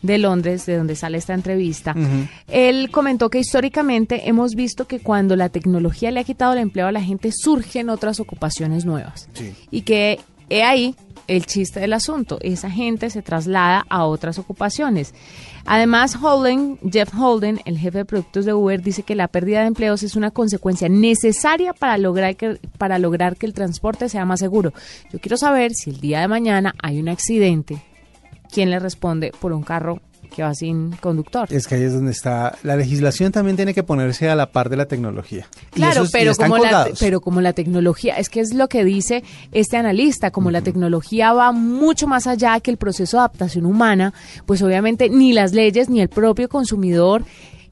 de 0.03 0.19
Londres, 0.19 0.67
de 0.67 0.77
donde 0.77 0.97
sale 0.97 1.19
esta 1.19 1.35
entrevista, 1.35 1.95
él 2.49 2.91
comentó 2.91 3.29
que 3.29 3.39
históricamente 3.39 4.29
hemos 4.29 4.55
visto 4.55 4.87
que 4.87 5.01
cuando 5.01 5.37
la 5.37 5.49
tecnología 5.49 6.11
le 6.11 6.21
ha 6.21 6.25
quitado 6.25 6.53
el 6.53 6.59
empleo 6.59 6.87
a 6.87 6.93
la 6.93 7.03
gente, 7.03 7.31
surgen 7.33 7.89
otras 7.89 8.21
ocupaciones 8.21 8.85
nuevas. 8.85 9.29
Sí. 9.33 9.53
Y 9.71 9.83
que 9.83 10.21
he 10.49 10.63
ahí 10.63 10.95
el 11.27 11.47
chiste 11.47 11.81
del 11.81 11.93
asunto. 11.93 12.39
Esa 12.41 12.71
gente 12.71 13.11
se 13.11 13.23
traslada 13.23 13.87
a 13.89 14.05
otras 14.05 14.39
ocupaciones. 14.39 15.15
Además, 15.65 16.17
Holden, 16.21 16.79
Jeff 16.91 17.13
Holden, 17.15 17.61
el 17.65 17.79
jefe 17.79 17.99
de 17.99 18.05
productos 18.05 18.45
de 18.45 18.53
Uber, 18.53 18.83
dice 18.83 19.03
que 19.03 19.15
la 19.15 19.29
pérdida 19.29 19.61
de 19.61 19.67
empleos 19.67 20.03
es 20.03 20.17
una 20.17 20.31
consecuencia 20.31 20.89
necesaria 20.89 21.73
para 21.73 21.99
lograr 21.99 22.37
para 22.79 22.99
lograr 22.99 23.37
que 23.37 23.47
el 23.47 23.55
transporte 23.55 24.09
sea 24.09 24.25
más 24.25 24.41
seguro. 24.41 24.73
Yo 25.13 25.21
quiero 25.21 25.37
saber 25.37 25.73
si 25.75 25.91
el 25.91 26.01
día 26.01 26.21
de 26.21 26.29
mañana 26.29 26.75
hay 26.83 26.99
un 26.99 27.09
accidente, 27.09 27.83
¿quién 28.51 28.71
le 28.71 28.79
responde 28.79 29.33
por 29.41 29.53
un 29.53 29.63
carro 29.63 30.01
que 30.33 30.43
va 30.43 30.55
sin 30.55 30.91
conductor? 30.97 31.47
Es 31.53 31.67
que 31.69 31.77
ahí 31.77 31.83
es 31.83 31.93
donde 31.93 32.11
está. 32.13 32.57
La 32.63 32.75
legislación 32.77 33.31
también 33.31 33.57
tiene 33.57 33.75
que 33.75 33.83
ponerse 33.83 34.29
a 34.29 34.35
la 34.35 34.51
par 34.51 34.69
de 34.69 34.77
la 34.77 34.87
tecnología. 34.87 35.47
Y 35.73 35.77
Claro, 35.77 36.05
y 36.05 36.09
pero 36.11 36.31
están 36.33 36.51
como, 36.51 36.65
la, 36.65 36.89
pero 36.99 37.21
como 37.21 37.41
la 37.41 37.53
tecnología, 37.53 38.17
es 38.17 38.29
que 38.29 38.41
es 38.41 38.53
lo 38.55 38.69
que 38.69 38.85
dice 38.85 39.23
este 39.53 39.77
analista, 39.77 40.31
como 40.31 40.51
la 40.51 40.63
tecnología 40.63 41.33
va 41.33 41.53
mucho 41.53 42.07
más 42.07 42.27
allá 42.27 42.59
que 42.61 42.71
el 42.71 42.77
proceso 42.79 43.17
de 43.17 43.21
adaptación 43.21 43.67
humana, 43.67 44.13
pues 44.47 44.63
obviamente 44.63 45.09
ni 45.11 45.33
las 45.33 45.53
leyes 45.53 45.89
ni 45.89 46.01
el 46.01 46.09
propio 46.09 46.49
consumidor 46.49 47.25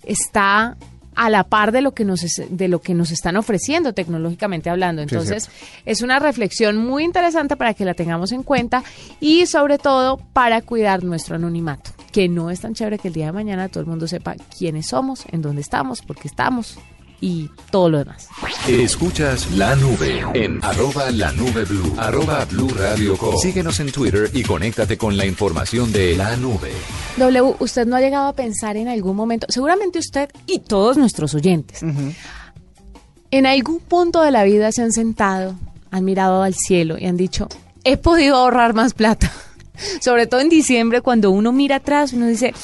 está 0.04 0.76
a 1.16 1.28
la 1.28 1.44
par 1.44 1.72
de 1.72 1.82
lo 1.82 1.92
que 1.92 2.04
nos 2.04 2.22
es- 2.22 2.42
de 2.48 2.68
lo 2.68 2.80
que 2.80 2.94
nos 2.94 3.10
están 3.10 3.36
ofreciendo 3.36 3.92
tecnológicamente 3.92 4.70
hablando. 4.70 5.02
Sí, 5.02 5.08
Entonces, 5.10 5.50
es 5.84 6.02
una 6.02 6.18
reflexión 6.18 6.76
muy 6.78 7.04
interesante 7.04 7.56
para 7.56 7.74
que 7.74 7.84
la 7.84 7.94
tengamos 7.94 8.32
en 8.32 8.42
cuenta 8.42 8.82
y 9.20 9.44
sobre 9.46 9.76
todo 9.78 10.18
para 10.32 10.62
cuidar 10.62 11.02
nuestro 11.04 11.34
anonimato. 11.36 11.90
Que 12.12 12.28
no 12.28 12.50
es 12.50 12.60
tan 12.60 12.74
chévere 12.74 12.98
que 12.98 13.08
el 13.08 13.14
día 13.14 13.26
de 13.26 13.32
mañana 13.32 13.68
todo 13.68 13.80
el 13.80 13.86
mundo 13.86 14.06
sepa 14.08 14.34
quiénes 14.58 14.88
somos, 14.88 15.24
en 15.30 15.42
dónde 15.42 15.60
estamos, 15.60 16.02
por 16.02 16.16
qué 16.16 16.28
estamos 16.28 16.78
y 17.20 17.50
todo 17.70 17.90
lo 17.90 17.98
demás. 17.98 18.28
Escuchas 18.66 19.50
la 19.52 19.76
nube 19.76 20.24
en 20.34 20.58
arroba 20.64 21.10
la 21.10 21.32
nube 21.32 21.64
blue, 21.64 21.94
arroba 21.98 22.44
blue 22.46 22.70
radio 22.70 23.16
com. 23.16 23.36
Síguenos 23.36 23.78
en 23.80 23.92
Twitter 23.92 24.30
y 24.32 24.42
conéctate 24.42 24.96
con 24.96 25.16
la 25.16 25.26
información 25.26 25.92
de 25.92 26.16
la 26.16 26.36
nube. 26.36 26.72
W, 27.18 27.56
usted 27.58 27.86
no 27.86 27.96
ha 27.96 28.00
llegado 28.00 28.28
a 28.28 28.32
pensar 28.32 28.76
en 28.76 28.88
algún 28.88 29.16
momento, 29.16 29.46
seguramente 29.50 29.98
usted 29.98 30.30
y 30.46 30.60
todos 30.60 30.96
nuestros 30.96 31.34
oyentes, 31.34 31.82
en 33.30 33.46
algún 33.46 33.80
punto 33.80 34.22
de 34.22 34.30
la 34.30 34.44
vida 34.44 34.72
se 34.72 34.82
han 34.82 34.92
sentado, 34.92 35.54
han 35.90 36.04
mirado 36.04 36.42
al 36.42 36.54
cielo 36.54 36.96
y 36.98 37.06
han 37.06 37.16
dicho, 37.16 37.48
he 37.84 37.96
podido 37.96 38.36
ahorrar 38.36 38.74
más 38.74 38.94
plata. 38.94 39.30
Sobre 40.00 40.26
todo 40.26 40.40
en 40.40 40.48
diciembre, 40.48 41.00
cuando 41.00 41.30
uno 41.30 41.52
mira 41.52 41.76
atrás, 41.76 42.12
uno 42.12 42.26
dice, 42.26 42.54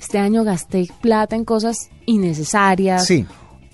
este 0.00 0.18
año 0.18 0.44
gasté 0.44 0.88
plata 1.00 1.36
en 1.36 1.44
cosas 1.44 1.90
innecesarias. 2.06 3.06
Sí. 3.06 3.26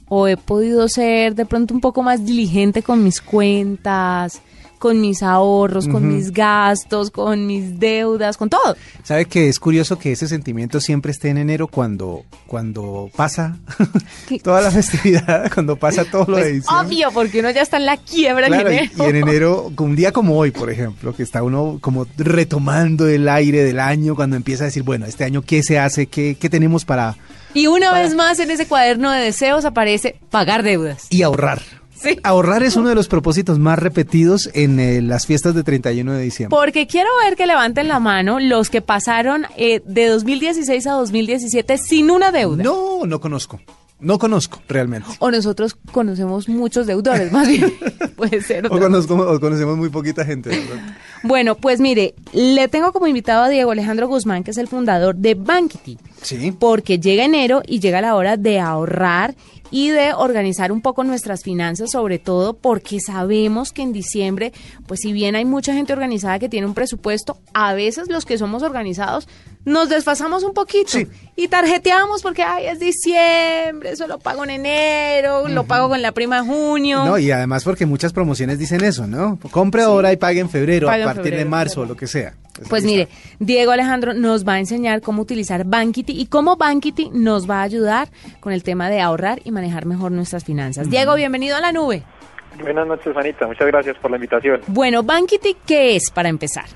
O 0.09 0.28
he 0.28 0.37
podido 0.37 0.88
ser 0.88 1.35
de 1.35 1.47
pronto 1.47 1.75
un 1.75 1.80
poco 1.80 2.02
más 2.02 2.25
diligente 2.25 2.82
con 2.82 3.02
mis 3.02 3.21
cuentas, 3.21 4.40
con 4.83 5.01
mis 5.01 5.23
ahorros, 5.23 5.87
con 5.87 6.09
mis 6.12 6.33
gastos, 6.33 7.12
con 7.12 7.47
mis 7.47 7.79
deudas, 7.79 8.37
con 8.37 8.51
todo. 8.51 8.77
¿Sabe 9.05 9.27
que 9.27 9.49
es 9.49 9.61
curioso 9.61 9.97
que 9.97 10.11
ese 10.11 10.27
sentimiento 10.27 10.81
siempre 10.81 11.12
esté 11.12 11.29
en 11.29 11.39
enero 11.39 11.69
cuando, 11.69 12.25
cuando 12.49 13.09
pasa 13.15 13.57
toda 14.43 14.61
la 14.61 14.73
festividad, 14.73 15.49
cuando 15.55 15.77
pasa 15.77 16.05
todo 16.05 16.25
lo 16.27 16.37
de 16.39 16.43
Pues, 16.43 16.53
diciembre? 16.55 16.87
obvio, 16.89 17.11
porque 17.12 17.39
uno 17.39 17.51
ya 17.53 17.62
está 17.62 17.77
en 17.77 17.87
la 17.87 17.97
quiebra 17.97 18.49
Claro, 18.49 18.71
en 18.71 18.75
y, 18.75 18.79
enero. 18.79 18.93
y 18.99 19.03
en 19.09 19.17
enero, 19.17 19.73
un 19.79 19.95
día 19.95 20.11
como 20.11 20.37
hoy, 20.37 20.51
por 20.51 20.69
ejemplo, 20.69 21.15
que 21.15 21.23
está 21.23 21.45
uno 21.45 21.79
como 21.81 22.05
retomando 22.17 23.07
el 23.07 23.29
aire 23.29 23.62
del 23.62 23.79
año, 23.79 24.17
cuando 24.17 24.35
empieza 24.35 24.65
a 24.65 24.67
decir, 24.67 24.83
bueno, 24.83 25.07
este 25.07 25.23
año, 25.23 25.43
¿qué 25.43 25.62
se 25.62 25.79
hace? 25.79 26.07
¿Qué, 26.09 26.37
qué 26.41 26.51
tenemos 26.51 26.85
para...? 26.85 27.15
Y 27.55 27.69
una 27.69 27.93
vez 27.93 28.17
más 28.17 28.41
en 28.41 28.51
ese 28.51 28.67
cuaderno 28.67 29.12
de 29.12 29.21
deseos 29.21 29.65
aparece 29.65 30.17
pagar 30.31 30.65
deudas. 30.65 31.07
Y 31.11 31.23
ahorrar. 31.23 31.61
Sí. 32.02 32.18
Ahorrar 32.25 32.62
es 32.62 32.76
uno 32.76 32.88
de 32.88 32.94
los 32.94 33.09
propósitos 33.09 33.59
más 33.59 33.78
repetidos 33.78 34.50
en 34.54 34.80
eh, 34.80 35.00
las 35.00 35.26
fiestas 35.26 35.54
de 35.54 35.62
31 35.62 36.12
de 36.12 36.23
diciembre. 36.23 36.56
Porque 36.56 36.87
quiero 36.87 37.09
ver 37.25 37.37
que 37.37 37.47
levanten 37.47 37.87
la 37.87 38.00
mano 38.00 38.40
los 38.40 38.71
que 38.71 38.82
pasaron 38.82 39.47
eh, 39.56 39.82
de 39.85 40.06
2016 40.06 40.87
a 40.87 40.92
2017 40.92 41.78
sin 41.78 42.11
una 42.11 42.32
deuda. 42.32 42.64
No, 42.64 43.06
no 43.06 43.21
conozco. 43.21 43.61
No 44.02 44.18
conozco 44.18 44.61
realmente. 44.66 45.09
O 45.21 45.30
nosotros 45.30 45.76
conocemos 45.92 46.49
muchos 46.49 46.88
deudores, 46.88 47.30
más 47.30 47.47
bien. 47.47 47.73
Puede 48.16 48.42
ser. 48.42 48.66
O, 48.66 48.71
conozco, 48.71 49.14
o 49.14 49.38
conocemos 49.38 49.76
muy 49.76 49.90
poquita 49.90 50.25
gente. 50.25 50.50
¿verdad? 50.50 50.97
Bueno, 51.25 51.54
pues 51.54 51.78
mire, 51.78 52.16
le 52.32 52.66
tengo 52.66 52.92
como 52.92 53.06
invitado 53.06 53.44
a 53.44 53.49
Diego 53.49 53.71
Alejandro 53.71 54.09
Guzmán, 54.09 54.42
que 54.42 54.50
es 54.50 54.59
el 54.59 54.66
fundador 54.66 55.14
de 55.14 55.37
Bankity. 55.37 55.97
Sí. 56.21 56.50
Porque 56.50 56.99
llega 56.99 57.25
enero 57.25 57.62
y 57.64 57.78
llega 57.78 58.00
la 58.00 58.16
hora 58.16 58.37
de 58.37 58.59
ahorrar 58.59 59.37
y 59.73 59.88
de 59.88 60.12
organizar 60.12 60.71
un 60.71 60.83
poco 60.83 61.02
nuestras 61.02 61.43
finanzas, 61.43 61.91
sobre 61.91 62.21
todo 62.21 62.52
porque 62.52 63.00
sabemos 63.00 63.73
que 63.73 63.83
en 63.83 63.93
diciembre, 63.93 64.52
pues 64.87 65.00
si 65.00 65.12
bien 65.12 65.35
hay 65.35 65.45
mucha 65.45 65.75
gente 65.75 65.95
organizada 65.95 66.38
que 66.38 66.49
tiene 66.49 66.67
un 66.69 66.75
presupuesto, 66.75 67.38
a 67.55 67.73
veces 67.73 68.09
los 68.09 68.25
que 68.25 68.38
somos 68.38 68.62
organizados 68.62 69.26
nos 69.64 69.88
desfasamos 69.88 70.42
un 70.45 70.54
poquito 70.54 70.90
Sí. 70.90 71.07
y 71.37 71.49
tarjeteamos 71.49 72.23
porque, 72.23 72.42
ay, 72.42 72.66
es 72.66 72.81
diciembre, 72.81 73.90
eso 73.92 74.07
lo 74.07 74.19
pago 74.19 74.45
en 74.45 74.50
enero, 74.50 75.49
lo 75.49 75.64
pago 75.64 75.88
con 75.88 76.02
la 76.02 76.12
prima 76.12 76.42
de 76.42 76.49
junio. 76.49 77.04
No, 77.04 77.19
y 77.19 77.31
además 77.31 77.64
porque 77.64 77.87
muchas 77.87 78.12
promociones 78.12 78.59
dicen 78.59 78.83
eso, 78.85 79.07
¿no? 79.07 79.38
Compre 79.50 79.83
ahora 79.83 80.12
y 80.12 80.16
pague 80.16 80.40
en 80.40 80.50
febrero, 80.50 80.87
Pague 80.88 81.02
a 81.02 81.07
partir 81.07 81.25
de 81.25 81.31
febrero, 81.31 81.50
marzo, 81.50 81.75
claro. 81.76 81.88
lo 81.90 81.97
que 81.97 82.07
sea. 82.07 82.35
Pues 82.54 82.69
Pues 82.69 82.85
mire, 82.85 83.02
está. 83.04 83.16
Diego 83.38 83.73
Alejandro 83.73 84.12
nos 84.14 84.47
va 84.47 84.54
a 84.54 84.59
enseñar 84.59 85.00
cómo 85.00 85.23
utilizar 85.23 85.64
Bankity 85.64 86.21
y 86.21 86.26
cómo 86.26 86.57
Bankity 86.57 87.11
nos 87.12 87.49
va 87.49 87.61
a 87.61 87.62
ayudar 87.62 88.09
con 88.40 88.52
el 88.52 88.62
tema 88.62 88.90
de 88.90 89.00
ahorrar 89.00 89.40
y 89.45 89.52
manejar 89.52 89.87
mejor 89.87 90.12
nuestras 90.12 90.45
finanzas. 90.45 90.90
Diego, 90.90 91.14
bienvenido 91.14 91.57
a 91.57 91.61
la 91.61 91.73
nube. 91.73 92.02
Buenas 92.61 92.87
noches, 92.87 93.16
Anita. 93.16 93.47
Muchas 93.47 93.66
gracias 93.66 93.97
por 93.97 94.11
la 94.11 94.19
invitación. 94.19 94.61
Bueno, 94.66 95.02
Bankity, 95.02 95.57
¿qué 95.66 95.97
es 95.97 96.11
para 96.11 96.28
empezar? 96.28 96.66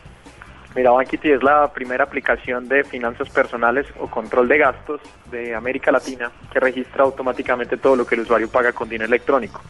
Mira, 0.76 0.90
Bankity 0.90 1.30
es 1.30 1.42
la 1.42 1.72
primera 1.72 2.04
aplicación 2.04 2.68
de 2.68 2.84
finanzas 2.84 3.30
personales 3.30 3.86
o 3.98 4.08
control 4.08 4.46
de 4.46 4.58
gastos 4.58 5.00
de 5.30 5.54
América 5.54 5.90
Latina 5.90 6.30
que 6.52 6.60
registra 6.60 7.02
automáticamente 7.02 7.78
todo 7.78 7.96
lo 7.96 8.06
que 8.06 8.14
el 8.14 8.20
usuario 8.20 8.50
paga 8.50 8.74
con 8.74 8.86
dinero 8.86 9.08
electrónico. 9.08 9.62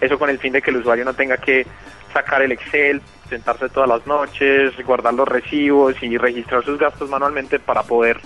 Eso 0.00 0.16
con 0.16 0.30
el 0.30 0.38
fin 0.38 0.52
de 0.52 0.62
que 0.62 0.70
el 0.70 0.76
usuario 0.76 1.04
no 1.04 1.12
tenga 1.12 1.38
que 1.38 1.66
sacar 2.12 2.40
el 2.42 2.52
Excel, 2.52 3.02
sentarse 3.28 3.68
todas 3.68 3.88
las 3.88 4.06
noches, 4.06 4.74
guardar 4.86 5.12
los 5.12 5.26
recibos 5.26 6.00
y 6.04 6.16
registrar 6.16 6.64
sus 6.64 6.78
gastos 6.78 7.10
manualmente 7.10 7.58
para 7.58 7.82
poder 7.82 8.20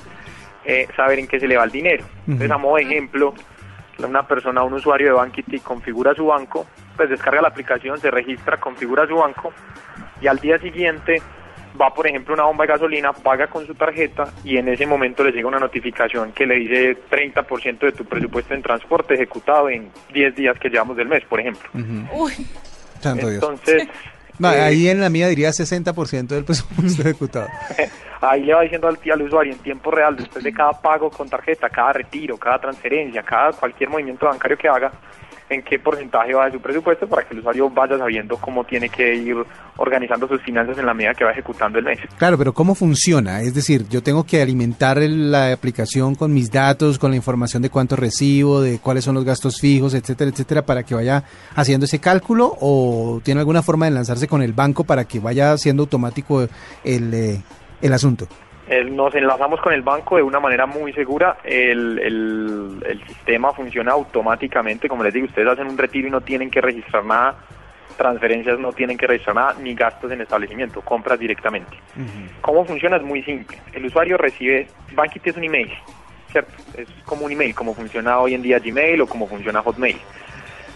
eh, 0.67 0.89
saber 0.95 1.19
en 1.19 1.27
qué 1.27 1.41
se 1.41 1.49
le 1.49 1.57
va 1.57 1.65
el 1.65 1.71
dinero. 1.71 2.05
Entonces, 2.27 2.51
a 2.51 2.59
modo 2.59 2.77
de 2.77 2.83
ejemplo, 2.83 3.33
una 4.07 4.29
persona, 4.29 4.63
un 4.63 4.75
usuario 4.75 5.07
de 5.07 5.13
Bankity 5.15 5.61
configura 5.61 6.15
su 6.15 6.27
banco, 6.27 6.67
pues 6.95 7.09
descarga 7.09 7.41
la 7.41 7.49
aplicación, 7.49 7.99
se 7.99 8.11
registra, 8.11 8.61
configura 8.61 9.07
su 9.07 9.17
banco 9.17 9.51
y 10.21 10.27
al 10.27 10.39
día 10.41 10.59
siguiente 10.59 11.23
va, 11.81 11.93
por 11.93 12.07
ejemplo, 12.07 12.35
a 12.35 12.37
una 12.37 12.45
bomba 12.45 12.65
de 12.67 12.73
gasolina, 12.73 13.13
paga 13.13 13.47
con 13.47 13.67
su 13.67 13.75
tarjeta 13.75 14.33
y 14.45 14.57
en 14.57 14.69
ese 14.69 14.87
momento 14.87 15.25
le 15.25 15.33
llega 15.33 15.49
una 15.49 15.59
notificación 15.59 16.33
que 16.33 16.47
le 16.47 16.57
dice 16.57 16.97
30% 17.11 17.79
de 17.81 17.93
tu 17.93 18.05
presupuesto 18.05 18.55
en 18.55 18.63
transporte 18.63 19.15
ejecutado 19.15 19.69
en 19.71 19.91
10 20.13 20.35
días 20.35 20.59
que 20.59 20.69
llevamos 20.69 20.97
del 20.97 21.09
mes, 21.09 21.25
por 21.29 21.41
ejemplo. 21.41 21.69
Uy, 22.13 22.33
Santo 23.01 23.29
Dios. 23.29 23.43
Entonces, 23.43 23.89
No, 24.39 24.53
eh, 24.53 24.61
ahí 24.61 24.89
en 24.89 25.01
la 25.01 25.09
mía 25.09 25.29
diría 25.29 25.51
60% 25.51 26.27
del 26.27 26.45
presupuesto 26.45 27.03
ejecutado. 27.09 27.49
ahí 28.21 28.43
le 28.43 28.55
va 28.55 28.63
diciendo 28.63 28.89
al, 28.89 28.99
al 29.11 29.23
usuario 29.23 29.53
en 29.53 29.59
tiempo 29.59 29.91
real, 29.91 30.17
después 30.17 30.45
de 30.45 30.53
cada 30.53 30.73
pago 30.73 31.11
con 31.11 31.29
tarjeta, 31.29 31.69
cada 31.69 31.93
retiro, 31.93 32.37
cada 32.37 32.59
transferencia, 32.59 33.23
cada 33.23 33.53
cualquier 33.53 33.91
movimiento 33.91 34.27
bancario 34.27 34.57
que 34.57 34.69
haga, 34.69 34.93
en 35.49 35.63
qué 35.63 35.79
porcentaje 35.79 36.35
va 36.35 36.47
de 36.47 36.53
su 36.53 36.61
presupuesto 36.61 37.07
para 37.07 37.27
que 37.27 37.35
el 37.35 37.41
usuario 37.41 37.71
vaya 37.71 37.99
sabiendo 37.99 38.37
cómo 38.37 38.65
tiene 38.65 38.89
que 38.89 39.15
ir 39.15 39.37
organizando 39.77 40.29
sus 40.29 40.41
finanzas 40.43 40.79
en 40.79 40.87
la 40.87 40.95
medida 40.95 41.15
que 41.15 41.25
va 41.25 41.33
ejecutando 41.33 41.79
el 41.79 41.85
mes. 41.85 41.99
Claro, 42.19 42.39
pero 42.39 42.53
¿cómo 42.53 42.75
funciona? 42.75 43.41
Es 43.43 43.55
decir, 43.55 43.87
yo 43.89 44.03
tengo 44.03 44.25
que 44.25 44.41
alimentar 44.41 44.99
la 44.99 45.53
aplicación 45.53 46.15
con 46.15 46.33
mis 46.33 46.51
datos, 46.51 46.99
con 46.99 47.11
la 47.11 47.17
información 47.17 47.63
de 47.63 47.71
cuánto 47.71 47.97
recibo, 47.97 48.61
de 48.61 48.79
cuáles 48.79 49.05
son 49.05 49.15
los 49.15 49.25
gastos 49.25 49.61
fijos, 49.61 49.95
etcétera, 49.95 50.31
etcétera, 50.31 50.63
para 50.63 50.83
que 50.83 50.95
vaya 50.95 51.25
haciendo 51.55 51.87
ese 51.87 51.99
cálculo 51.99 52.57
o 52.61 53.21
tiene 53.23 53.41
alguna 53.41 53.63
forma 53.63 53.87
de 53.87 53.91
enlazarse 53.91 54.29
con 54.29 54.43
el 54.43 54.53
banco 54.53 54.85
para 54.85 55.05
que 55.05 55.21
vaya 55.21 55.53
haciendo 55.53 55.83
automático 55.83 56.47
el, 56.85 57.15
eh, 57.15 57.43
el 57.81 57.93
asunto. 57.93 58.27
Eh, 58.69 58.85
nos 58.85 59.15
enlazamos 59.15 59.61
con 59.61 59.73
el 59.73 59.83
banco 59.83 60.17
de 60.17 60.23
una 60.23 60.39
manera 60.41 60.67
muy 60.67 60.93
segura. 60.93 61.39
El, 61.45 61.99
el- 61.99 62.85
el 62.89 63.07
sistema 63.07 63.53
funciona 63.53 63.93
automáticamente. 63.93 64.89
Como 64.89 65.03
les 65.03 65.13
digo, 65.13 65.27
ustedes 65.27 65.49
hacen 65.49 65.67
un 65.67 65.77
retiro 65.79 66.09
y 66.09 66.11
no 66.11 66.21
tienen 66.21 66.51
que 66.51 66.61
registrar 66.61 67.05
nada. 67.05 67.37
Transferencias 67.97 68.59
no 68.59 68.73
tienen 68.73 68.97
que 68.97 69.07
registrar 69.07 69.37
nada, 69.37 69.55
ni 69.61 69.75
gastos 69.75 70.11
en 70.13 70.21
establecimiento, 70.23 70.81
compras 70.81 71.19
directamente. 71.19 71.77
¿Cómo 72.41 72.65
funciona? 72.65 72.97
Es 72.97 73.03
muy 73.03 73.23
simple. 73.23 73.59
El 73.75 73.85
usuario 73.85 74.17
recibe, 74.17 74.67
Bankit 74.95 75.27
es 75.27 75.37
un 75.37 75.45
email, 75.45 75.71
¿cierto? 76.31 76.53
Es 76.77 76.89
como 77.05 77.27
un 77.27 77.33
email, 77.33 77.55
como 77.55 77.75
funciona 77.75 78.19
hoy 78.19 78.35
en 78.35 78.43
día 78.43 78.59
Gmail 78.59 79.03
o 79.03 79.07
como 79.07 79.27
funciona 79.27 79.61
Hotmail. 79.61 79.99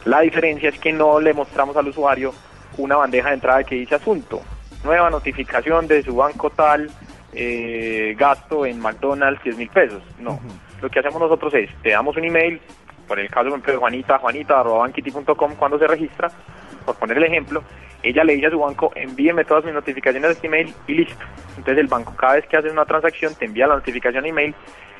La 0.05 0.21
diferencia 0.21 0.69
es 0.69 0.79
que 0.79 0.93
no 0.93 1.19
le 1.19 1.33
mostramos 1.33 1.75
al 1.77 1.89
usuario 1.89 2.33
una 2.77 2.97
bandeja 2.97 3.29
de 3.29 3.35
entrada 3.37 3.65
que 3.65 3.77
dice 3.77 3.95
asunto, 3.95 4.43
nueva 4.85 5.09
notificación 5.09 5.89
de 5.89 6.03
su 6.03 6.15
banco 6.17 6.51
tal, 6.51 6.91
eh, 7.39 8.15
gasto 8.19 8.65
en 8.65 8.81
McDonald's 8.81 9.43
10 9.45 9.59
mil 9.59 9.69
pesos. 9.69 10.03
No, 10.19 10.41
lo 10.81 10.89
que 10.89 10.99
hacemos 10.99 11.21
nosotros 11.21 11.53
es, 11.55 11.71
te 11.83 11.91
damos 11.91 12.17
un 12.17 12.25
email, 12.25 12.61
por 13.07 13.21
el 13.21 13.29
caso 13.29 13.51
por 13.51 13.59
ejemplo, 13.59 13.73
de 13.75 13.79
Juanita, 13.79 14.19
Juanita, 14.19 14.61
arroba 14.61 14.79
bankity.com, 14.79 15.55
cuando 15.57 15.79
se 15.79 15.87
registra, 15.87 16.31
por 16.87 16.97
poner 16.97 17.19
el 17.19 17.25
ejemplo, 17.25 17.63
ella 18.03 18.25
le 18.25 18.35
dice 18.35 18.47
a 18.47 18.51
su 18.51 18.59
banco, 18.59 18.91
envíeme 18.95 19.45
todas 19.45 19.65
mis 19.65 19.75
notificaciones 19.75 20.31
a 20.31 20.33
este 20.33 20.47
email 20.47 20.75
y 20.87 20.95
listo. 20.95 21.25
Entonces 21.51 21.79
el 21.79 21.89
banco 21.89 22.15
cada 22.17 22.35
vez 22.35 22.47
que 22.47 22.57
haces 22.57 22.73
una 22.73 22.85
transacción 22.87 23.35
te 23.35 23.45
envía 23.45 23.67
la 23.67 23.75
notificación 23.75 24.25
a 24.25 24.29
email 24.29 24.55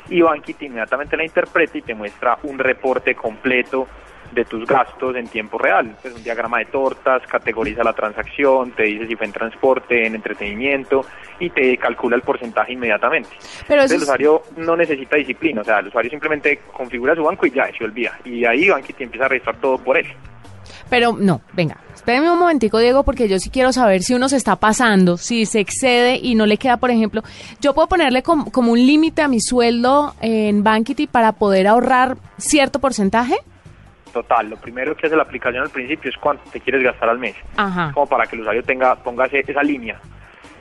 y 0.09 0.21
Bankity 0.21 0.67
inmediatamente 0.67 1.17
la 1.17 1.25
interpreta 1.25 1.79
y 1.79 1.83
te 1.83 1.95
muestra 1.95 2.39
un 2.43 2.59
reporte 2.59 3.15
completo 3.15 3.89
de 4.33 4.45
tus 4.45 4.67
gastos 4.67 5.17
en 5.17 5.29
tiempo 5.29 5.59
real. 5.59 5.97
Es 6.05 6.13
un 6.15 6.23
diagrama 6.23 6.59
de 6.59 6.67
tortas, 6.67 7.23
categoriza 7.27 7.83
la 7.83 7.93
transacción, 7.93 8.73
te 8.73 8.85
dice 8.85 9.07
si 9.07 9.17
fue 9.17 9.27
en 9.27 9.33
transporte, 9.33 10.07
en 10.07 10.15
entretenimiento 10.15 11.05
y 11.41 11.51
te 11.51 11.77
calcula 11.79 12.17
el 12.17 12.23
porcentaje 12.23 12.73
inmediatamente. 12.73 13.31
pero 13.67 13.83
Entonces, 13.83 13.97
el 13.99 14.03
usuario 14.03 14.43
no 14.57 14.77
necesita 14.77 15.17
disciplina, 15.17 15.61
o 15.61 15.65
sea, 15.65 15.79
el 15.79 15.89
usuario 15.89 16.11
simplemente 16.11 16.61
configura 16.73 17.15
su 17.15 17.23
banco 17.25 17.47
y 17.47 17.51
ya, 17.51 17.69
se 17.77 17.85
olvida. 17.85 18.19
Y 18.25 18.45
ahí 18.45 18.69
Bankity 18.69 19.05
empieza 19.05 19.27
a 19.27 19.29
registrar 19.29 19.57
todo 19.57 19.79
por 19.79 19.97
él. 19.99 20.07
Pero 20.91 21.17
no, 21.19 21.41
venga, 21.53 21.77
espérame 21.95 22.31
un 22.31 22.39
momentico, 22.39 22.79
Diego, 22.79 23.03
porque 23.03 23.29
yo 23.29 23.39
sí 23.39 23.51
quiero 23.51 23.73
saber 23.73 24.03
si 24.03 24.15
uno 24.15 24.29
se 24.29 24.37
está 24.37 24.57
pasando, 24.57 25.17
si 25.17 25.45
se 25.47 25.59
excede 25.61 26.17
y 26.21 26.35
no 26.37 26.47
le 26.47 26.59
queda, 26.59 26.77
por 26.77 26.91
ejemplo, 26.91 27.23
yo 27.61 27.75
puedo 27.75 27.89
ponerle 27.89 28.23
com- 28.23 28.51
como 28.51 28.73
un 28.73 28.79
límite 28.85 29.23
a 29.23 29.29
mi 29.29 29.41
sueldo 29.41 30.15
en 30.21 30.63
Bankity 30.63 31.07
para 31.09 31.33
poder 31.33 31.67
ahorrar 31.67 32.17
cierto 32.39 32.79
porcentaje. 32.79 33.37
Total, 34.17 34.49
lo 34.49 34.57
primero 34.57 34.97
que 34.97 35.07
hace 35.09 35.15
la 35.17 35.25
aplicación 35.25 35.63
al 35.63 35.69
principio 35.69 36.09
es 36.11 36.17
cuánto 36.17 36.43
te 36.51 36.59
quieres 36.61 36.83
gastar 36.83 37.11
al 37.11 37.19
mes. 37.19 37.35
Ajá. 37.57 37.91
como 37.93 38.07
para 38.07 38.25
que 38.27 38.35
el 38.37 38.41
usuario 38.41 38.63
tenga 38.63 38.95
ponga 38.97 39.27
esa 39.27 39.63
línea. 39.63 40.01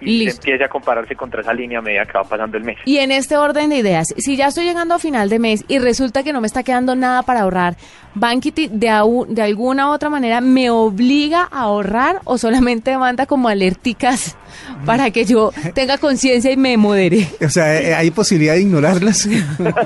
y 0.02 0.26
se 0.30 0.32
empiece 0.36 0.66
a 0.66 0.68
compararse 0.68 1.16
contra 1.16 1.40
esa 1.40 1.54
línea 1.54 1.80
a 1.80 1.82
medida 1.82 2.06
que 2.06 2.12
va 2.18 2.26
pasando 2.26 2.58
el 2.58 2.66
mes. 2.66 2.78
Y 2.84 2.98
en 2.98 3.12
este 3.14 3.38
orden 3.38 3.70
de 3.70 3.78
ideas, 3.78 4.08
si 4.18 4.36
ya 4.36 4.48
estoy 4.48 4.66
llegando 4.66 4.94
a 4.94 5.00
final 5.00 5.30
de 5.30 5.40
mes 5.40 5.64
y 5.70 5.80
resulta 5.80 6.22
que 6.22 6.34
no 6.34 6.42
me 6.42 6.48
está 6.48 6.64
quedando 6.64 6.96
nada 6.98 7.24
para 7.24 7.42
ahorrar, 7.44 7.78
Bankity 8.14 8.68
de, 8.68 8.90
au- 8.90 9.26
de 9.26 9.42
alguna 9.42 9.90
u 9.90 9.94
otra 9.94 10.10
manera 10.10 10.42
me 10.42 10.70
obliga 10.70 11.48
a 11.50 11.62
ahorrar 11.62 12.20
o 12.26 12.38
solamente 12.38 12.98
manda 12.98 13.26
como 13.26 13.48
alerticas 13.48 14.38
para 14.86 15.12
que 15.12 15.24
yo 15.26 15.52
tenga 15.74 15.98
conciencia 15.98 16.52
y 16.52 16.58
me 16.58 16.76
modere. 16.78 17.26
O 17.46 17.50
sea, 17.50 17.74
eh, 17.82 17.96
¿hay 17.96 18.12
posibilidad 18.12 18.54
de 18.56 18.62
ignorarlas? 18.62 19.28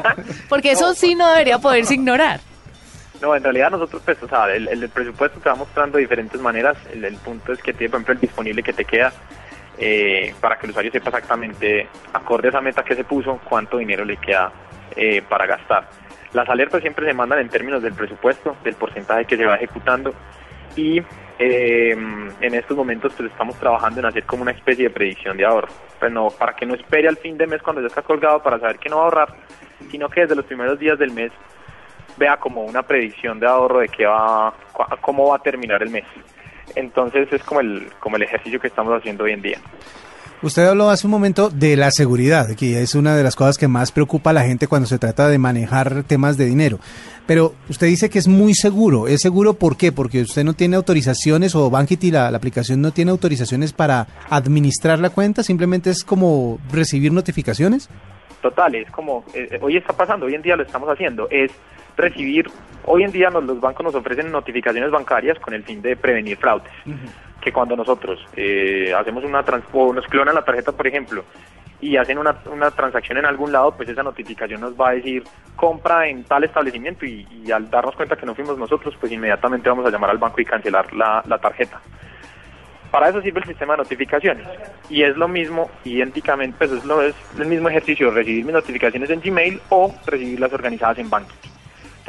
Porque 0.50 0.72
eso 0.72 0.94
sí 0.96 1.14
no 1.16 1.28
debería 1.30 1.60
poderse 1.60 1.94
ignorar. 1.94 2.40
No, 3.22 3.36
en 3.36 3.44
realidad 3.44 3.72
nosotros, 3.72 4.02
pues, 4.06 4.22
o 4.24 4.28
sea, 4.30 4.54
el, 4.54 4.90
presupuesto 4.90 5.40
te 5.40 5.50
va 5.50 5.56
mostrando 5.56 5.98
de 5.98 6.04
diferentes 6.04 6.40
maneras. 6.40 6.78
El, 6.94 7.04
el 7.04 7.16
punto 7.18 7.52
es 7.52 7.62
que 7.62 7.74
tiene, 7.74 7.90
por 7.90 7.98
ejemplo, 7.98 8.14
el 8.14 8.20
disponible 8.22 8.64
que 8.64 8.74
te 8.74 8.86
queda 8.86 9.12
eh, 9.82 10.34
para 10.42 10.58
que 10.58 10.66
el 10.66 10.72
usuario 10.72 10.92
sepa 10.92 11.08
exactamente, 11.08 11.88
acorde 12.12 12.50
a 12.50 12.50
esa 12.50 12.60
meta 12.60 12.84
que 12.84 12.96
se 12.96 13.06
puso, 13.06 13.40
cuánto 13.48 13.78
dinero 13.78 14.04
le 14.04 14.18
queda 14.18 14.52
eh, 14.94 15.22
para 15.22 15.46
gastar. 15.46 15.90
Las 16.34 16.50
alertas 16.50 16.82
siempre 16.82 17.06
se 17.06 17.14
mandan 17.14 17.40
en 17.40 17.48
términos 17.48 17.82
del 17.82 17.94
presupuesto, 17.94 18.58
del 18.62 18.76
porcentaje 18.76 19.24
que 19.24 19.38
se 19.38 19.46
va 19.46 19.56
ejecutando 19.56 20.14
y 20.76 21.02
eh, 21.40 21.92
en 21.92 22.54
estos 22.54 22.76
momentos 22.76 23.14
pues 23.16 23.32
estamos 23.32 23.56
trabajando 23.56 24.02
en 24.02 24.08
hacer 24.08 24.26
como 24.26 24.42
una 24.42 24.52
especie 24.52 24.90
de 24.90 24.94
predicción 24.94 25.38
de 25.38 25.46
ahorro. 25.46 25.70
Pues 25.98 26.12
no, 26.12 26.28
para 26.28 26.58
que 26.58 26.66
no 26.66 26.76
espere 26.76 27.08
al 27.08 27.16
fin 27.16 27.38
de 27.38 27.48
mes 27.48 27.62
cuando 27.62 27.82
ya 27.82 27.88
está 27.88 28.02
colgado 28.02 28.44
para 28.44 28.60
saber 28.60 28.80
que 28.80 28.90
no 28.90 28.98
va 28.98 29.04
a 29.04 29.06
ahorrar, 29.06 29.36
sino 29.90 30.10
que 30.10 30.22
desde 30.22 30.36
los 30.36 30.46
primeros 30.46 30.78
días 30.78 31.00
del 31.00 31.12
mes 31.12 31.32
vea 32.20 32.38
como 32.38 32.64
una 32.64 32.84
predicción 32.84 33.40
de 33.40 33.48
ahorro 33.48 33.80
de 33.80 33.88
qué 33.88 34.06
va, 34.06 34.54
cómo 35.02 35.30
va 35.30 35.38
a 35.38 35.40
terminar 35.40 35.82
el 35.82 35.90
mes. 35.90 36.06
Entonces 36.76 37.32
es 37.32 37.44
como 37.44 37.62
el, 37.62 37.88
como 38.00 38.18
el 38.18 38.24
ejercicio 38.24 38.60
que 38.60 38.68
estamos 38.68 38.96
haciendo 38.96 39.24
hoy 39.24 39.32
en 39.32 39.42
día. 39.42 39.58
Usted 40.42 40.68
habló 40.68 40.90
hace 40.90 41.06
un 41.06 41.12
momento 41.12 41.50
de 41.50 41.76
la 41.76 41.92
seguridad, 41.92 42.56
que 42.56 42.82
es 42.82 42.96
una 42.96 43.14
de 43.18 43.24
las 43.24 43.36
cosas 43.36 43.58
que 43.58 43.68
más 43.68 43.92
preocupa 43.92 44.30
a 44.30 44.34
la 44.34 44.44
gente 44.44 44.68
cuando 44.68 44.88
se 44.88 44.98
trata 44.98 45.28
de 45.28 45.38
manejar 45.38 46.04
temas 46.04 46.38
de 46.38 46.46
dinero. 46.46 46.80
Pero 47.26 47.56
usted 47.68 47.88
dice 47.88 48.10
que 48.10 48.20
es 48.20 48.28
muy 48.30 48.54
seguro. 48.54 49.08
¿Es 49.08 49.20
seguro 49.20 49.56
por 49.56 49.76
qué? 49.76 49.92
Porque 49.92 50.22
usted 50.22 50.46
no 50.46 50.54
tiene 50.54 50.78
autorizaciones 50.78 51.56
o 51.56 51.70
Bankity, 51.70 52.12
la, 52.12 52.32
la 52.32 52.38
aplicación, 52.38 52.82
no 52.82 52.92
tiene 52.92 53.12
autorizaciones 53.12 53.74
para 53.74 54.08
administrar 54.30 55.00
la 55.00 55.10
cuenta, 55.10 55.44
simplemente 55.44 55.90
es 55.90 56.06
como 56.06 56.58
recibir 56.72 57.12
notificaciones. 57.12 57.90
Total, 58.42 58.74
es 58.76 58.90
como, 58.92 59.26
eh, 59.34 59.50
eh, 59.52 59.60
hoy 59.62 59.76
está 59.76 59.92
pasando, 59.92 60.26
hoy 60.26 60.36
en 60.36 60.42
día 60.42 60.56
lo 60.56 60.64
estamos 60.64 60.88
haciendo, 60.88 61.28
es 61.30 61.52
recibir, 62.00 62.50
hoy 62.86 63.04
en 63.04 63.12
día 63.12 63.30
nos- 63.30 63.44
los 63.44 63.60
bancos 63.60 63.84
nos 63.86 63.96
ofrecen 63.96 64.32
notificaciones 64.32 64.90
bancarias 64.92 65.38
con 65.40 65.54
el 65.54 65.64
fin 65.64 65.82
de 65.82 65.96
prevenir 65.96 66.38
fraudes. 66.38 66.72
Que 67.42 67.52
cuando 67.54 67.76
nosotros 67.76 68.20
eh, 68.36 68.94
hacemos 68.98 69.24
una, 69.24 69.44
trans 69.44 69.64
o 69.72 69.94
nos 69.94 70.06
clonan 70.08 70.36
la 70.36 70.44
tarjeta, 70.44 70.72
por 70.72 70.86
ejemplo, 70.88 71.24
y 71.82 71.96
hacen 71.96 72.18
una, 72.18 72.36
una 72.52 72.72
transacción 72.72 73.18
en 73.20 73.26
algún 73.26 73.54
lado, 73.54 73.72
pues 73.78 73.88
esa 73.88 74.04
notificación 74.04 74.60
nos 74.60 74.74
va 74.78 74.90
a 74.90 74.94
decir 74.96 75.24
compra 75.56 76.08
en 76.10 76.26
tal 76.26 76.44
establecimiento 76.44 77.06
y, 77.06 77.26
y 77.46 77.52
al 77.52 77.70
darnos 77.70 77.96
cuenta 77.96 78.18
que 78.18 78.26
no 78.26 78.36
fuimos 78.36 78.58
nosotros, 78.58 78.94
pues 79.00 79.12
inmediatamente 79.14 79.70
vamos 79.70 79.86
a 79.86 79.90
llamar 79.90 80.10
al 80.10 80.18
banco 80.18 80.42
y 80.42 80.46
cancelar 80.46 80.94
la, 80.94 81.24
la 81.26 81.38
tarjeta. 81.38 81.80
Para 82.92 83.08
eso 83.10 83.22
sirve 83.22 83.40
el 83.42 83.46
sistema 83.46 83.74
de 83.74 83.84
notificaciones. 83.84 84.46
Y 84.90 85.04
es 85.04 85.16
lo 85.16 85.28
mismo, 85.28 85.70
idénticamente, 85.86 86.58
pues 86.58 86.72
es, 86.72 86.84
lo, 86.86 87.02
es 87.04 87.16
el 87.40 87.46
mismo 87.46 87.70
ejercicio, 87.70 88.10
recibir 88.12 88.44
mis 88.44 88.54
notificaciones 88.54 89.10
en 89.12 89.22
Gmail 89.22 89.62
o 89.70 89.94
recibirlas 90.08 90.52
organizadas 90.52 90.98
en 90.98 91.10
Banking. 91.10 91.38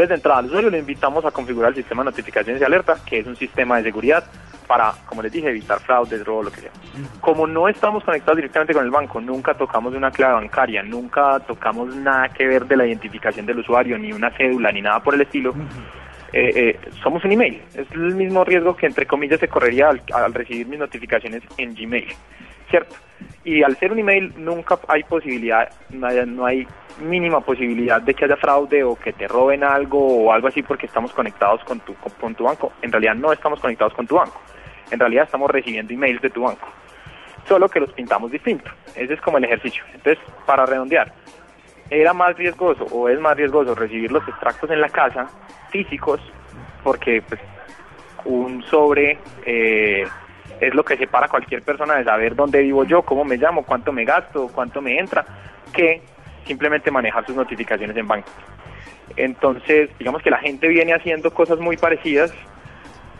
Entonces, 0.00 0.08
de 0.08 0.14
entrada 0.14 0.38
al 0.38 0.46
usuario 0.46 0.70
le 0.70 0.78
invitamos 0.78 1.26
a 1.26 1.30
configurar 1.30 1.68
el 1.72 1.74
sistema 1.74 2.02
de 2.02 2.06
notificaciones 2.06 2.62
y 2.62 2.64
alertas, 2.64 3.02
que 3.02 3.18
es 3.18 3.26
un 3.26 3.36
sistema 3.36 3.76
de 3.76 3.82
seguridad 3.82 4.24
para, 4.66 4.94
como 5.04 5.20
les 5.20 5.30
dije, 5.30 5.50
evitar 5.50 5.78
fraudes, 5.80 6.24
robo, 6.24 6.44
lo 6.44 6.50
que 6.50 6.62
sea. 6.62 6.70
Como 7.20 7.46
no 7.46 7.68
estamos 7.68 8.02
conectados 8.02 8.36
directamente 8.36 8.72
con 8.72 8.82
el 8.82 8.90
banco, 8.90 9.20
nunca 9.20 9.52
tocamos 9.52 9.92
una 9.92 10.10
clave 10.10 10.32
bancaria, 10.32 10.82
nunca 10.82 11.38
tocamos 11.40 11.94
nada 11.96 12.30
que 12.30 12.46
ver 12.46 12.64
de 12.64 12.78
la 12.78 12.86
identificación 12.86 13.44
del 13.44 13.58
usuario, 13.58 13.98
ni 13.98 14.10
una 14.10 14.30
cédula, 14.30 14.72
ni 14.72 14.80
nada 14.80 15.02
por 15.02 15.16
el 15.16 15.20
estilo, 15.20 15.54
eh, 16.32 16.50
eh, 16.54 16.80
somos 17.02 17.22
un 17.26 17.32
email. 17.32 17.60
Es 17.74 17.90
el 17.92 18.14
mismo 18.14 18.42
riesgo 18.42 18.74
que, 18.74 18.86
entre 18.86 19.04
comillas, 19.04 19.38
se 19.38 19.48
correría 19.48 19.90
al, 19.90 20.00
al 20.14 20.32
recibir 20.32 20.66
mis 20.66 20.78
notificaciones 20.78 21.42
en 21.58 21.74
Gmail, 21.74 22.08
¿cierto? 22.70 22.94
Y 23.44 23.62
al 23.62 23.76
ser 23.76 23.92
un 23.92 23.98
email 23.98 24.32
nunca 24.36 24.78
hay 24.88 25.02
posibilidad, 25.04 25.68
no 25.90 26.06
hay, 26.06 26.26
no 26.26 26.46
hay 26.46 26.66
mínima 27.00 27.40
posibilidad 27.40 28.00
de 28.00 28.14
que 28.14 28.24
haya 28.24 28.36
fraude 28.36 28.84
o 28.84 28.96
que 28.96 29.12
te 29.12 29.26
roben 29.26 29.64
algo 29.64 30.24
o 30.24 30.32
algo 30.32 30.48
así 30.48 30.62
porque 30.62 30.86
estamos 30.86 31.12
conectados 31.12 31.62
con 31.64 31.80
tu, 31.80 31.94
con, 31.94 32.34
tu 32.34 32.44
banco. 32.44 32.72
En 32.82 32.92
realidad 32.92 33.14
no 33.14 33.32
estamos 33.32 33.60
conectados 33.60 33.94
con 33.94 34.06
tu 34.06 34.16
banco. 34.16 34.40
En 34.90 34.98
realidad 34.98 35.24
estamos 35.24 35.50
recibiendo 35.50 35.92
emails 35.92 36.20
de 36.20 36.30
tu 36.30 36.42
banco. 36.42 36.68
Solo 37.48 37.68
que 37.68 37.80
los 37.80 37.92
pintamos 37.92 38.30
distinto. 38.30 38.70
Ese 38.94 39.14
es 39.14 39.20
como 39.20 39.38
el 39.38 39.44
ejercicio. 39.44 39.82
Entonces, 39.94 40.18
para 40.46 40.66
redondear, 40.66 41.12
era 41.88 42.12
más 42.12 42.36
riesgoso 42.36 42.84
o 42.84 43.08
es 43.08 43.18
más 43.18 43.36
riesgoso 43.36 43.74
recibir 43.74 44.12
los 44.12 44.26
extractos 44.28 44.70
en 44.70 44.80
la 44.80 44.88
casa 44.88 45.28
físicos 45.70 46.20
porque 46.84 47.22
pues 47.22 47.40
un 48.24 48.62
sobre 48.64 49.18
eh, 49.46 50.06
es 50.60 50.74
lo 50.74 50.84
que 50.84 50.96
separa 50.96 51.26
a 51.26 51.28
cualquier 51.28 51.62
persona 51.62 51.96
de 51.96 52.04
saber 52.04 52.34
dónde 52.34 52.62
vivo 52.62 52.84
yo, 52.84 53.02
cómo 53.02 53.24
me 53.24 53.36
llamo, 53.36 53.64
cuánto 53.64 53.92
me 53.92 54.04
gasto, 54.04 54.48
cuánto 54.54 54.80
me 54.82 54.98
entra, 54.98 55.24
que 55.72 56.02
simplemente 56.44 56.90
manejar 56.90 57.24
sus 57.26 57.36
notificaciones 57.36 57.96
en 57.96 58.06
banco. 58.06 58.28
Entonces, 59.16 59.90
digamos 59.98 60.22
que 60.22 60.30
la 60.30 60.38
gente 60.38 60.68
viene 60.68 60.94
haciendo 60.94 61.32
cosas 61.32 61.58
muy 61.58 61.76
parecidas, 61.76 62.32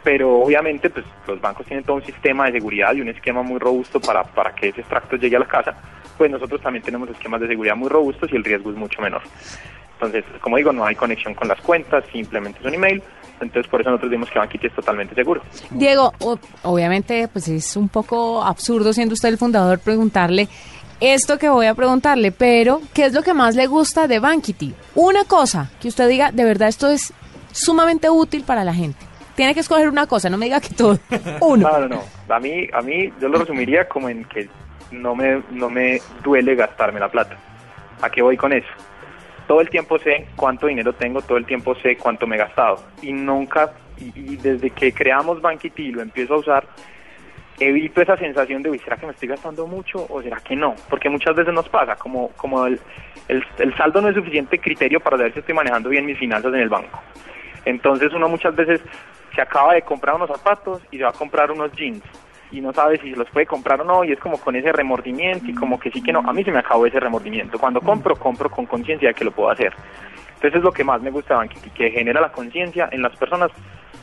pero 0.02 0.38
obviamente 0.38 0.88
pues 0.90 1.04
los 1.26 1.40
bancos 1.40 1.66
tienen 1.66 1.84
todo 1.84 1.96
un 1.96 2.04
sistema 2.04 2.46
de 2.46 2.52
seguridad 2.52 2.94
y 2.94 3.00
un 3.00 3.08
esquema 3.08 3.42
muy 3.42 3.58
robusto 3.58 4.00
para, 4.00 4.24
para 4.24 4.54
que 4.54 4.68
ese 4.68 4.80
extracto 4.80 5.16
llegue 5.16 5.36
a 5.36 5.40
la 5.40 5.46
casa, 5.46 5.74
pues 6.16 6.30
nosotros 6.30 6.60
también 6.60 6.84
tenemos 6.84 7.08
esquemas 7.10 7.40
de 7.40 7.48
seguridad 7.48 7.76
muy 7.76 7.88
robustos 7.88 8.30
y 8.32 8.36
el 8.36 8.44
riesgo 8.44 8.70
es 8.70 8.76
mucho 8.76 9.00
menor. 9.02 9.22
Entonces, 10.00 10.24
como 10.40 10.56
digo, 10.56 10.72
no 10.72 10.84
hay 10.86 10.94
conexión 10.94 11.34
con 11.34 11.48
las 11.48 11.60
cuentas, 11.60 12.04
simplemente 12.10 12.58
es 12.60 12.66
un 12.66 12.74
email, 12.74 13.02
entonces 13.40 13.70
por 13.70 13.82
eso 13.82 13.90
nosotros 13.90 14.10
dimos 14.10 14.30
que 14.30 14.38
Banquiti 14.38 14.66
es 14.66 14.74
totalmente 14.74 15.14
seguro. 15.14 15.42
Diego, 15.70 16.12
obviamente 16.62 17.28
pues 17.28 17.48
es 17.48 17.76
un 17.76 17.88
poco 17.88 18.42
absurdo 18.42 18.92
siendo 18.92 19.12
usted 19.12 19.28
el 19.28 19.36
fundador 19.38 19.78
preguntarle 19.78 20.48
esto 21.00 21.38
que 21.38 21.48
voy 21.48 21.66
a 21.66 21.74
preguntarle, 21.74 22.30
pero 22.30 22.82
¿qué 22.92 23.06
es 23.06 23.14
lo 23.14 23.22
que 23.22 23.32
más 23.32 23.56
le 23.56 23.66
gusta 23.66 24.06
de 24.06 24.18
Bankity? 24.18 24.74
Una 24.94 25.24
cosa 25.24 25.70
que 25.80 25.88
usted 25.88 26.06
diga, 26.08 26.30
de 26.30 26.44
verdad 26.44 26.68
esto 26.68 26.88
es 26.88 27.14
sumamente 27.52 28.10
útil 28.10 28.44
para 28.44 28.64
la 28.64 28.74
gente. 28.74 28.98
Tiene 29.34 29.54
que 29.54 29.60
escoger 29.60 29.88
una 29.88 30.06
cosa, 30.06 30.28
no 30.28 30.36
me 30.36 30.44
diga 30.44 30.60
que 30.60 30.74
todo. 30.74 30.98
Uno. 31.40 31.70
No, 31.70 31.78
no, 31.80 31.88
no. 31.88 32.02
A 32.34 32.38
mí, 32.38 32.68
a 32.72 32.82
mí 32.82 33.10
yo 33.18 33.28
lo 33.28 33.38
resumiría 33.38 33.88
como 33.88 34.10
en 34.10 34.24
que 34.26 34.50
no 34.90 35.14
me, 35.14 35.42
no 35.50 35.70
me 35.70 36.02
duele 36.22 36.54
gastarme 36.54 37.00
la 37.00 37.08
plata. 37.08 37.36
¿A 38.02 38.10
qué 38.10 38.20
voy 38.20 38.36
con 38.36 38.52
eso? 38.52 38.68
Todo 39.50 39.62
el 39.62 39.68
tiempo 39.68 39.98
sé 39.98 40.28
cuánto 40.36 40.68
dinero 40.68 40.92
tengo, 40.92 41.20
todo 41.22 41.36
el 41.36 41.44
tiempo 41.44 41.74
sé 41.74 41.96
cuánto 41.96 42.24
me 42.24 42.36
he 42.36 42.38
gastado. 42.38 42.84
Y 43.02 43.12
nunca, 43.12 43.72
y, 43.98 44.36
desde 44.36 44.70
que 44.70 44.92
creamos 44.92 45.42
Bankity 45.42 45.86
y 45.86 45.90
lo 45.90 46.02
empiezo 46.02 46.34
a 46.34 46.38
usar, 46.38 46.64
evito 47.58 48.00
esa 48.00 48.16
sensación 48.16 48.62
de, 48.62 48.70
uy, 48.70 48.78
¿será 48.78 48.96
que 48.96 49.06
me 49.06 49.12
estoy 49.12 49.26
gastando 49.26 49.66
mucho 49.66 50.06
o 50.08 50.22
será 50.22 50.36
que 50.36 50.54
no? 50.54 50.76
Porque 50.88 51.08
muchas 51.08 51.34
veces 51.34 51.52
nos 51.52 51.68
pasa, 51.68 51.96
como, 51.96 52.28
como 52.36 52.64
el, 52.64 52.78
el, 53.26 53.44
el 53.58 53.76
saldo 53.76 54.00
no 54.00 54.10
es 54.10 54.14
suficiente 54.14 54.56
criterio 54.56 55.00
para 55.00 55.16
saber 55.16 55.32
si 55.32 55.40
estoy 55.40 55.56
manejando 55.56 55.88
bien 55.88 56.06
mis 56.06 56.16
finanzas 56.16 56.54
en 56.54 56.60
el 56.60 56.68
banco. 56.68 57.02
Entonces 57.64 58.12
uno 58.12 58.28
muchas 58.28 58.54
veces 58.54 58.80
se 59.34 59.42
acaba 59.42 59.74
de 59.74 59.82
comprar 59.82 60.14
unos 60.14 60.28
zapatos 60.28 60.80
y 60.92 60.98
se 60.98 61.02
va 61.02 61.10
a 61.10 61.14
comprar 61.14 61.50
unos 61.50 61.72
jeans 61.72 62.04
y 62.50 62.60
no 62.60 62.72
sabe 62.72 62.98
si 63.00 63.10
los 63.10 63.28
puede 63.30 63.46
comprar 63.46 63.80
o 63.80 63.84
no 63.84 64.04
y 64.04 64.12
es 64.12 64.18
como 64.18 64.38
con 64.38 64.56
ese 64.56 64.72
remordimiento 64.72 65.46
y 65.46 65.54
como 65.54 65.78
que 65.78 65.90
sí 65.90 66.02
que 66.02 66.12
no. 66.12 66.20
A 66.20 66.32
mí 66.32 66.44
se 66.44 66.52
me 66.52 66.58
acabó 66.58 66.86
ese 66.86 67.00
remordimiento. 67.00 67.58
Cuando 67.58 67.80
compro, 67.80 68.16
compro 68.16 68.50
con 68.50 68.66
conciencia 68.66 69.08
de 69.08 69.14
que 69.14 69.24
lo 69.24 69.30
puedo 69.30 69.50
hacer. 69.50 69.72
Entonces 70.34 70.58
es 70.58 70.64
lo 70.64 70.72
que 70.72 70.84
más 70.84 71.02
me 71.02 71.10
gusta 71.10 71.38
de 71.40 71.48
que 71.48 71.90
genera 71.90 72.20
la 72.20 72.32
conciencia 72.32 72.88
en 72.92 73.02
las 73.02 73.16
personas 73.16 73.50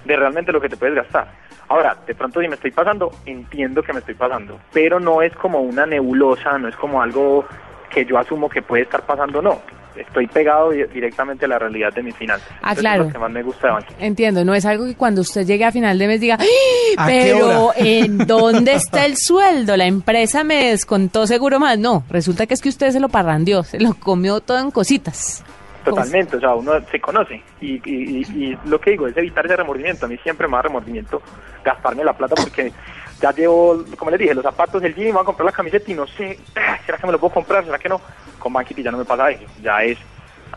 de 0.05 0.15
realmente 0.15 0.51
lo 0.51 0.61
que 0.61 0.69
te 0.69 0.77
puedes 0.77 0.95
gastar. 0.95 1.27
Ahora, 1.69 1.97
de 2.05 2.15
pronto 2.15 2.39
si 2.41 2.47
me 2.47 2.55
estoy 2.55 2.71
pasando, 2.71 3.11
entiendo 3.25 3.83
que 3.83 3.91
me 3.91 3.99
estoy 3.99 4.15
pasando, 4.15 4.59
pero 4.71 4.99
no 4.99 5.21
es 5.21 5.35
como 5.35 5.59
una 5.59 5.85
nebulosa, 5.85 6.57
no 6.57 6.67
es 6.67 6.75
como 6.75 7.01
algo 7.01 7.45
que 7.89 8.05
yo 8.05 8.17
asumo 8.17 8.49
que 8.49 8.61
puede 8.61 8.83
estar 8.83 9.05
pasando, 9.05 9.41
no. 9.41 9.59
Estoy 9.97 10.27
pegado 10.27 10.69
di- 10.71 10.83
directamente 10.85 11.45
a 11.45 11.47
la 11.47 11.59
realidad 11.59 11.93
de 11.93 12.03
mis 12.03 12.15
finanzas. 12.15 12.47
Ah, 12.51 12.55
Entonces, 12.71 12.79
claro. 12.81 13.01
Es 13.03 13.07
lo 13.07 13.13
que 13.13 13.19
más 13.19 13.31
me 13.31 13.43
gusta 13.43 13.67
de 13.67 13.73
Banquiti. 13.73 14.03
Entiendo, 14.05 14.45
no 14.45 14.53
es 14.53 14.65
algo 14.65 14.85
que 14.85 14.95
cuando 14.95 15.21
usted 15.21 15.45
llegue 15.45 15.65
a 15.65 15.71
final 15.71 15.97
de 15.97 16.07
mes 16.07 16.21
diga, 16.21 16.37
¡Ah! 16.39 17.05
¿A 17.05 17.07
qué 17.07 17.33
pero? 17.33 17.71
¿en 17.77 18.17
dónde 18.19 18.73
está 18.75 19.05
el 19.05 19.15
sueldo? 19.17 19.75
La 19.77 19.85
empresa 19.85 20.43
me 20.43 20.69
descontó 20.69 21.25
seguro 21.27 21.59
más. 21.59 21.77
No, 21.79 22.03
resulta 22.09 22.45
que 22.45 22.53
es 22.53 22.61
que 22.61 22.69
usted 22.69 22.91
se 22.91 22.99
lo 22.99 23.09
parrandió, 23.09 23.63
se 23.63 23.79
lo 23.79 23.93
comió 23.95 24.39
todo 24.41 24.59
en 24.59 24.71
cositas. 24.71 25.43
Totalmente, 25.83 26.35
o 26.35 26.39
sea, 26.41 26.53
uno 26.53 26.73
se 26.91 26.99
conoce 26.99 27.41
y, 27.61 27.75
y, 27.75 28.17
y- 28.19 28.45
y 28.49 28.57
lo 28.65 28.79
que 28.81 28.91
digo 28.91 29.07
es 29.07 29.15
evitar 29.15 29.45
ese 29.45 29.55
remordimiento. 29.55 30.05
A 30.05 30.09
mí 30.09 30.17
siempre 30.17 30.45
me 30.47 30.57
da 30.57 30.63
remordimiento 30.63 31.21
gastarme 31.63 32.03
la 32.03 32.11
plata 32.11 32.35
porque 32.35 32.73
ya 33.21 33.31
llevo, 33.31 33.85
como 33.97 34.11
les 34.11 34.19
dije, 34.19 34.33
los 34.35 34.43
zapatos, 34.43 34.83
el 34.83 34.93
jean, 34.93 35.07
me 35.07 35.11
voy 35.13 35.21
a 35.21 35.25
comprar 35.25 35.45
la 35.45 35.51
camiseta 35.53 35.89
y 35.89 35.93
no 35.95 36.05
sé, 36.05 36.37
ah, 36.57 36.77
¿será 36.85 36.97
que 36.97 37.05
me 37.07 37.13
lo 37.13 37.19
puedo 37.19 37.33
comprar? 37.35 37.63
¿Será 37.63 37.79
que 37.79 37.87
no? 37.87 38.01
Con 38.39 38.53
Banquiti 38.53 38.83
ya 38.83 38.91
no 38.91 38.97
me 38.99 39.05
pasa 39.05 39.29
eso, 39.31 39.43
ya 39.63 39.83
es, 39.83 39.97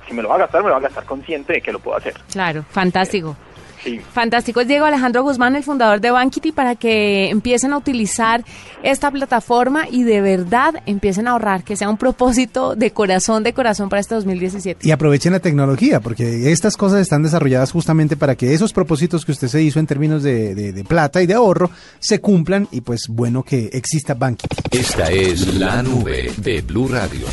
si 0.06 0.14
me 0.14 0.22
lo 0.22 0.28
va 0.28 0.36
a 0.36 0.38
gastar, 0.38 0.62
me 0.62 0.68
lo 0.68 0.74
va 0.74 0.78
a 0.80 0.82
gastar 0.82 1.04
consciente 1.04 1.54
de 1.54 1.60
que 1.60 1.72
lo 1.72 1.78
puedo 1.78 1.96
hacer. 1.96 2.14
Claro, 2.32 2.64
fantástico. 2.70 3.36
Sí. 3.82 3.98
Fantástico. 4.12 4.60
Es 4.60 4.68
Diego 4.68 4.84
Alejandro 4.84 5.22
Guzmán, 5.22 5.56
el 5.56 5.62
fundador 5.62 6.02
de 6.02 6.10
Bankity, 6.10 6.52
para 6.52 6.74
que 6.76 7.30
empiecen 7.30 7.72
a 7.72 7.78
utilizar 7.78 8.44
esta 8.82 9.10
plataforma 9.10 9.88
y 9.90 10.02
de 10.02 10.20
verdad 10.20 10.74
empiecen 10.84 11.26
a 11.26 11.30
ahorrar, 11.30 11.64
que 11.64 11.76
sea 11.76 11.88
un 11.88 11.96
propósito 11.96 12.76
de 12.76 12.90
corazón, 12.90 13.42
de 13.42 13.54
corazón 13.54 13.88
para 13.88 14.00
este 14.00 14.14
2017. 14.16 14.86
Y 14.86 14.90
aprovechen 14.90 15.32
la 15.32 15.40
tecnología, 15.40 16.00
porque 16.00 16.52
estas 16.52 16.76
cosas 16.76 17.00
están 17.00 17.22
desarrolladas 17.22 17.72
justamente 17.72 18.18
para 18.18 18.34
que 18.36 18.52
esos 18.52 18.74
propósitos 18.74 19.24
que 19.24 19.32
usted 19.32 19.48
se 19.48 19.62
hizo 19.62 19.78
en 19.78 19.86
términos 19.86 20.22
de, 20.22 20.54
de- 20.54 20.72
de 20.74 20.84
plata 20.84 21.22
y 21.22 21.26
de 21.26 21.32
ahorro 21.32 21.70
se 22.00 22.20
cumplan 22.20 22.68
y 22.70 22.82
pues 22.82 23.06
bueno 23.08 23.42
que 23.42 23.70
exista 23.72 24.12
Bankity. 24.12 24.56
Esta 24.78 25.04
es 25.10 25.54
la 25.54 25.82
nube 25.82 26.30
de 26.36 26.60
Blue 26.60 26.86
Radio. 26.88 27.26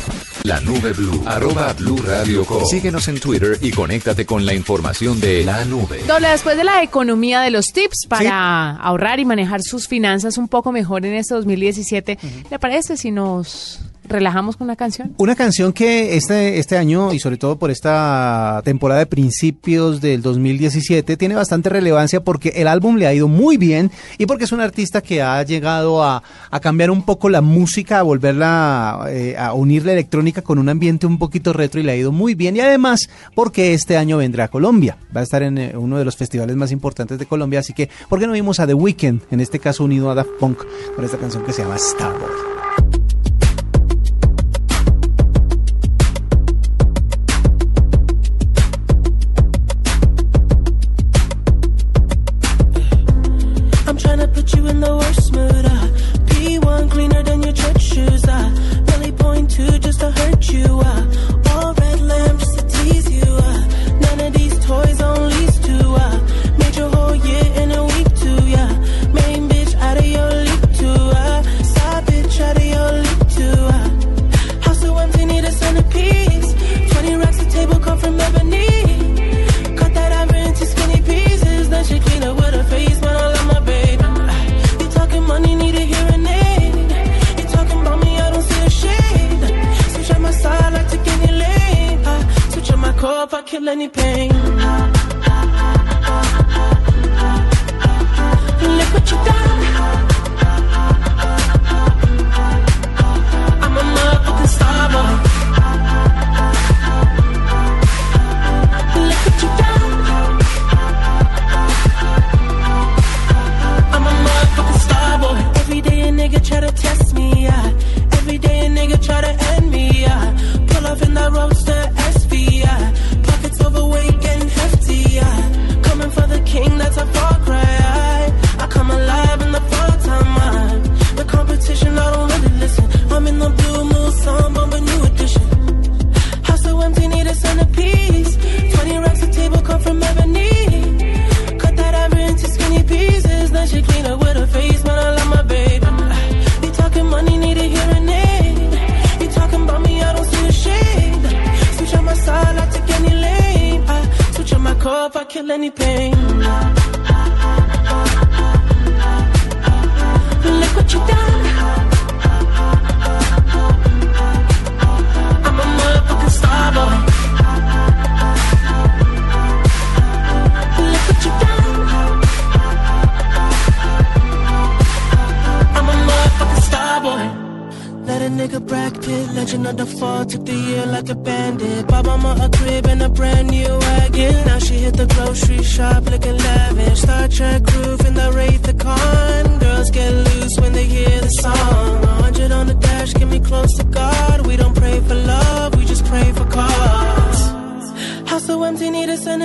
La 0.48 0.62
nube 0.62 0.94
Blue. 0.94 1.22
Arroba 1.26 1.74
Blue 1.74 1.98
Radio 2.06 2.42
Co. 2.42 2.64
Síguenos 2.64 3.06
en 3.08 3.20
Twitter 3.20 3.58
y 3.60 3.70
conéctate 3.70 4.24
con 4.24 4.46
la 4.46 4.54
información 4.54 5.20
de 5.20 5.44
la 5.44 5.62
nube. 5.66 6.02
Doble, 6.06 6.28
después 6.28 6.56
de 6.56 6.64
la 6.64 6.82
economía 6.82 7.42
de 7.42 7.50
los 7.50 7.74
tips 7.74 8.06
para 8.08 8.70
ahorrar 8.76 9.20
y 9.20 9.26
manejar 9.26 9.60
sus 9.62 9.88
finanzas 9.88 10.38
un 10.38 10.48
poco 10.48 10.72
mejor 10.72 11.04
en 11.04 11.16
este 11.16 11.34
2017, 11.34 12.18
¿le 12.50 12.58
parece 12.58 12.96
si 12.96 13.10
nos 13.10 13.78
relajamos 14.08 14.56
con 14.56 14.66
una 14.66 14.76
canción? 14.76 15.14
Una 15.18 15.34
canción 15.34 15.72
que 15.72 16.16
este, 16.16 16.58
este 16.58 16.76
año 16.76 17.12
y 17.12 17.18
sobre 17.18 17.36
todo 17.36 17.58
por 17.58 17.70
esta 17.70 18.60
temporada 18.64 19.00
de 19.00 19.06
principios 19.06 20.00
del 20.00 20.22
2017 20.22 21.16
tiene 21.16 21.34
bastante 21.34 21.68
relevancia 21.68 22.20
porque 22.20 22.50
el 22.56 22.68
álbum 22.68 22.96
le 22.96 23.06
ha 23.06 23.14
ido 23.14 23.28
muy 23.28 23.56
bien 23.56 23.90
y 24.18 24.26
porque 24.26 24.44
es 24.44 24.52
un 24.52 24.60
artista 24.60 25.00
que 25.00 25.22
ha 25.22 25.42
llegado 25.42 26.02
a, 26.02 26.22
a 26.50 26.60
cambiar 26.60 26.90
un 26.90 27.02
poco 27.02 27.28
la 27.28 27.40
música, 27.40 27.98
a 28.00 28.02
volverla 28.02 29.06
eh, 29.08 29.36
a 29.38 29.52
unir 29.54 29.84
la 29.84 29.92
electrónica 29.92 30.42
con 30.42 30.58
un 30.58 30.68
ambiente 30.68 31.06
un 31.06 31.18
poquito 31.18 31.52
retro 31.52 31.80
y 31.80 31.84
le 31.84 31.92
ha 31.92 31.96
ido 31.96 32.12
muy 32.12 32.34
bien 32.34 32.56
y 32.56 32.60
además 32.60 33.08
porque 33.34 33.74
este 33.74 33.96
año 33.96 34.18
vendrá 34.18 34.44
a 34.44 34.48
Colombia, 34.48 34.96
va 35.14 35.20
a 35.20 35.24
estar 35.24 35.42
en 35.42 35.58
eh, 35.58 35.72
uno 35.76 35.98
de 35.98 36.04
los 36.04 36.16
festivales 36.16 36.56
más 36.56 36.72
importantes 36.72 37.18
de 37.18 37.26
Colombia, 37.26 37.60
así 37.60 37.72
que 37.72 37.88
¿por 38.08 38.18
qué 38.18 38.26
no 38.26 38.32
vimos 38.32 38.60
a 38.60 38.66
The 38.66 38.74
Weeknd, 38.74 39.22
en 39.30 39.40
este 39.40 39.58
caso 39.58 39.84
unido 39.84 40.10
a 40.10 40.14
Daft 40.14 40.30
Punk, 40.38 40.58
con 40.94 41.04
esta 41.04 41.18
canción 41.18 41.44
que 41.44 41.52
se 41.52 41.62
llama 41.62 41.78
Starboy? 41.78 42.67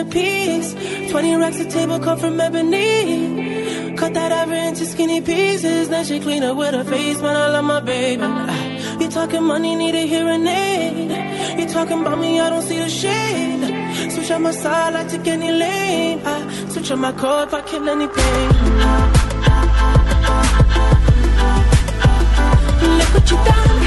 A 0.03 0.11
centerpiece. 0.11 1.11
20 1.11 1.35
racks 1.35 1.59
a 1.59 1.65
table 1.65 1.99
cut 1.99 2.19
from 2.19 2.39
ebony. 2.39 3.95
Cut 3.95 4.13
that 4.13 4.31
ivory 4.31 4.59
into 4.67 4.85
skinny 4.85 5.21
pieces. 5.21 5.89
Then 5.89 6.05
she 6.05 6.19
clean 6.19 6.43
up 6.43 6.57
with 6.57 6.73
her 6.73 6.83
face, 6.83 7.21
man. 7.21 7.35
I 7.35 7.47
love 7.49 7.65
my 7.65 7.79
baby. 7.79 8.23
Ah, 8.23 8.99
you 8.99 9.09
talking 9.09 9.43
money, 9.43 9.75
need 9.75 9.95
a 9.95 10.05
hearing 10.05 10.47
aid. 10.47 11.59
You 11.59 11.67
talking 11.67 12.01
about 12.01 12.19
me, 12.19 12.39
I 12.39 12.49
don't 12.49 12.61
see 12.63 12.77
a 12.79 12.89
shade. 12.89 14.11
Switch 14.11 14.31
on 14.31 14.41
my 14.43 14.51
side, 14.51 14.95
I 14.95 15.05
take 15.07 15.27
any 15.27 15.51
lane. 15.51 16.21
I 16.25 16.67
switch 16.69 16.91
on 16.91 16.99
my 16.99 17.11
core 17.13 17.43
if 17.43 17.53
I 17.53 17.61
kill 17.61 17.87
any 17.87 18.07
pain. 18.07 18.49
Ah, 18.85 19.19
Look 22.97 23.13
what 23.13 23.31
you 23.31 23.37
done. 23.37 23.83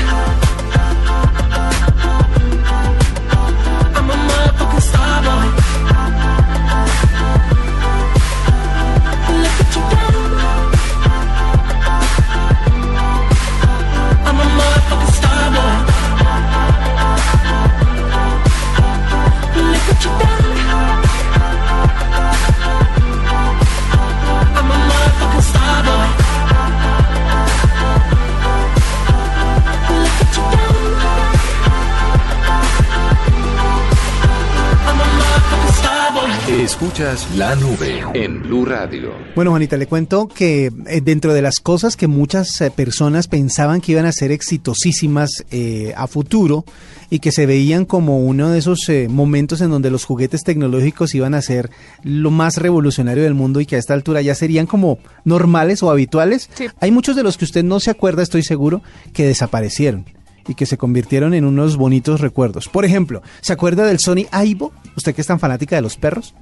Escuchas 36.80 37.26
la 37.36 37.54
nube 37.56 38.02
en 38.12 38.42
Blue 38.42 38.66
Radio. 38.66 39.10
Bueno, 39.34 39.50
Juanita, 39.50 39.78
le 39.78 39.86
cuento 39.86 40.28
que 40.28 40.66
eh, 40.86 41.00
dentro 41.00 41.32
de 41.32 41.40
las 41.40 41.58
cosas 41.60 41.96
que 41.96 42.06
muchas 42.06 42.60
eh, 42.60 42.70
personas 42.70 43.28
pensaban 43.28 43.80
que 43.80 43.92
iban 43.92 44.04
a 44.04 44.12
ser 44.12 44.30
exitosísimas 44.30 45.30
eh, 45.50 45.94
a 45.96 46.06
futuro 46.06 46.66
y 47.08 47.20
que 47.20 47.32
se 47.32 47.46
veían 47.46 47.86
como 47.86 48.20
uno 48.20 48.50
de 48.50 48.58
esos 48.58 48.86
eh, 48.90 49.08
momentos 49.08 49.62
en 49.62 49.70
donde 49.70 49.90
los 49.90 50.04
juguetes 50.04 50.44
tecnológicos 50.44 51.14
iban 51.14 51.32
a 51.32 51.40
ser 51.40 51.70
lo 52.02 52.30
más 52.30 52.58
revolucionario 52.58 53.22
del 53.24 53.32
mundo 53.32 53.62
y 53.62 53.66
que 53.66 53.76
a 53.76 53.78
esta 53.78 53.94
altura 53.94 54.20
ya 54.20 54.34
serían 54.34 54.66
como 54.66 54.98
normales 55.24 55.82
o 55.82 55.90
habituales, 55.90 56.50
Sí. 56.52 56.66
hay 56.78 56.90
muchos 56.90 57.16
de 57.16 57.22
los 57.22 57.38
que 57.38 57.46
usted 57.46 57.64
no 57.64 57.80
se 57.80 57.90
acuerda, 57.90 58.22
estoy 58.22 58.42
seguro, 58.42 58.82
que 59.14 59.26
desaparecieron 59.26 60.04
y 60.46 60.54
que 60.54 60.66
se 60.66 60.76
convirtieron 60.76 61.32
en 61.32 61.46
unos 61.46 61.76
bonitos 61.78 62.20
recuerdos. 62.20 62.68
Por 62.68 62.84
ejemplo, 62.84 63.22
¿se 63.40 63.54
acuerda 63.54 63.86
del 63.86 63.98
Sony 63.98 64.26
Aibo? 64.30 64.72
¿Usted 64.94 65.14
que 65.14 65.22
es 65.22 65.26
tan 65.26 65.40
fanática 65.40 65.74
de 65.74 65.82
los 65.82 65.96
perros? 65.96 66.34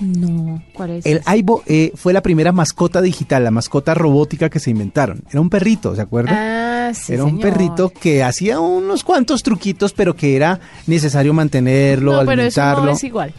No, 0.00 0.62
¿cuál 0.72 0.90
es? 0.90 1.06
El 1.06 1.20
Aibo 1.24 1.62
eh, 1.66 1.92
fue 1.96 2.12
la 2.12 2.22
primera 2.22 2.52
mascota 2.52 3.00
digital, 3.02 3.44
la 3.44 3.50
mascota 3.50 3.94
robótica 3.94 4.48
que 4.48 4.60
se 4.60 4.70
inventaron. 4.70 5.22
Era 5.30 5.40
un 5.40 5.50
perrito, 5.50 5.94
¿se 5.96 6.02
acuerda? 6.02 6.88
Ah, 6.88 6.94
sí, 6.94 7.14
era 7.14 7.24
un 7.24 7.30
señor. 7.38 7.42
perrito 7.52 7.90
que 7.90 8.22
hacía 8.22 8.60
unos 8.60 9.02
cuantos 9.04 9.42
truquitos, 9.42 9.92
pero 9.92 10.14
que 10.14 10.36
era 10.36 10.60
necesario 10.86 11.34
mantenerlo, 11.34 12.12
No, 12.12 12.26
pero 12.26 12.42
eso 12.42 12.60
alimentarlo. 12.62 12.90
no 12.92 12.96
es 12.96 13.04
igual. 13.04 13.34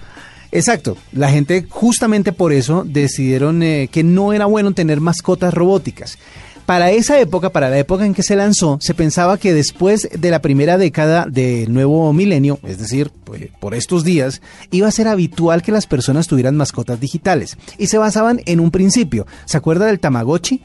Exacto. 0.51 0.97
La 1.11 1.29
gente 1.29 1.65
justamente 1.69 2.31
por 2.33 2.51
eso 2.51 2.83
decidieron 2.85 3.61
eh, 3.63 3.87
que 3.91 4.03
no 4.03 4.33
era 4.33 4.45
bueno 4.47 4.73
tener 4.73 4.99
mascotas 4.99 5.53
robóticas. 5.53 6.17
Para 6.69 6.91
esa 6.91 7.19
época, 7.19 7.49
para 7.49 7.71
la 7.71 7.79
época 7.79 8.05
en 8.05 8.13
que 8.13 8.21
se 8.21 8.35
lanzó, 8.35 8.77
se 8.79 8.93
pensaba 8.93 9.39
que 9.39 9.55
después 9.55 10.07
de 10.15 10.29
la 10.29 10.39
primera 10.39 10.77
década 10.77 11.25
del 11.27 11.73
nuevo 11.73 12.13
milenio, 12.13 12.59
es 12.61 12.77
decir, 12.77 13.09
pues, 13.23 13.47
por 13.59 13.73
estos 13.73 14.03
días, 14.03 14.43
iba 14.69 14.87
a 14.87 14.91
ser 14.91 15.07
habitual 15.07 15.63
que 15.63 15.71
las 15.71 15.87
personas 15.87 16.27
tuvieran 16.27 16.55
mascotas 16.55 16.99
digitales. 16.99 17.57
Y 17.79 17.87
se 17.87 17.97
basaban 17.97 18.41
en 18.45 18.59
un 18.59 18.69
principio. 18.69 19.25
¿Se 19.45 19.57
acuerda 19.57 19.87
del 19.87 19.99
Tamagotchi? 19.99 20.61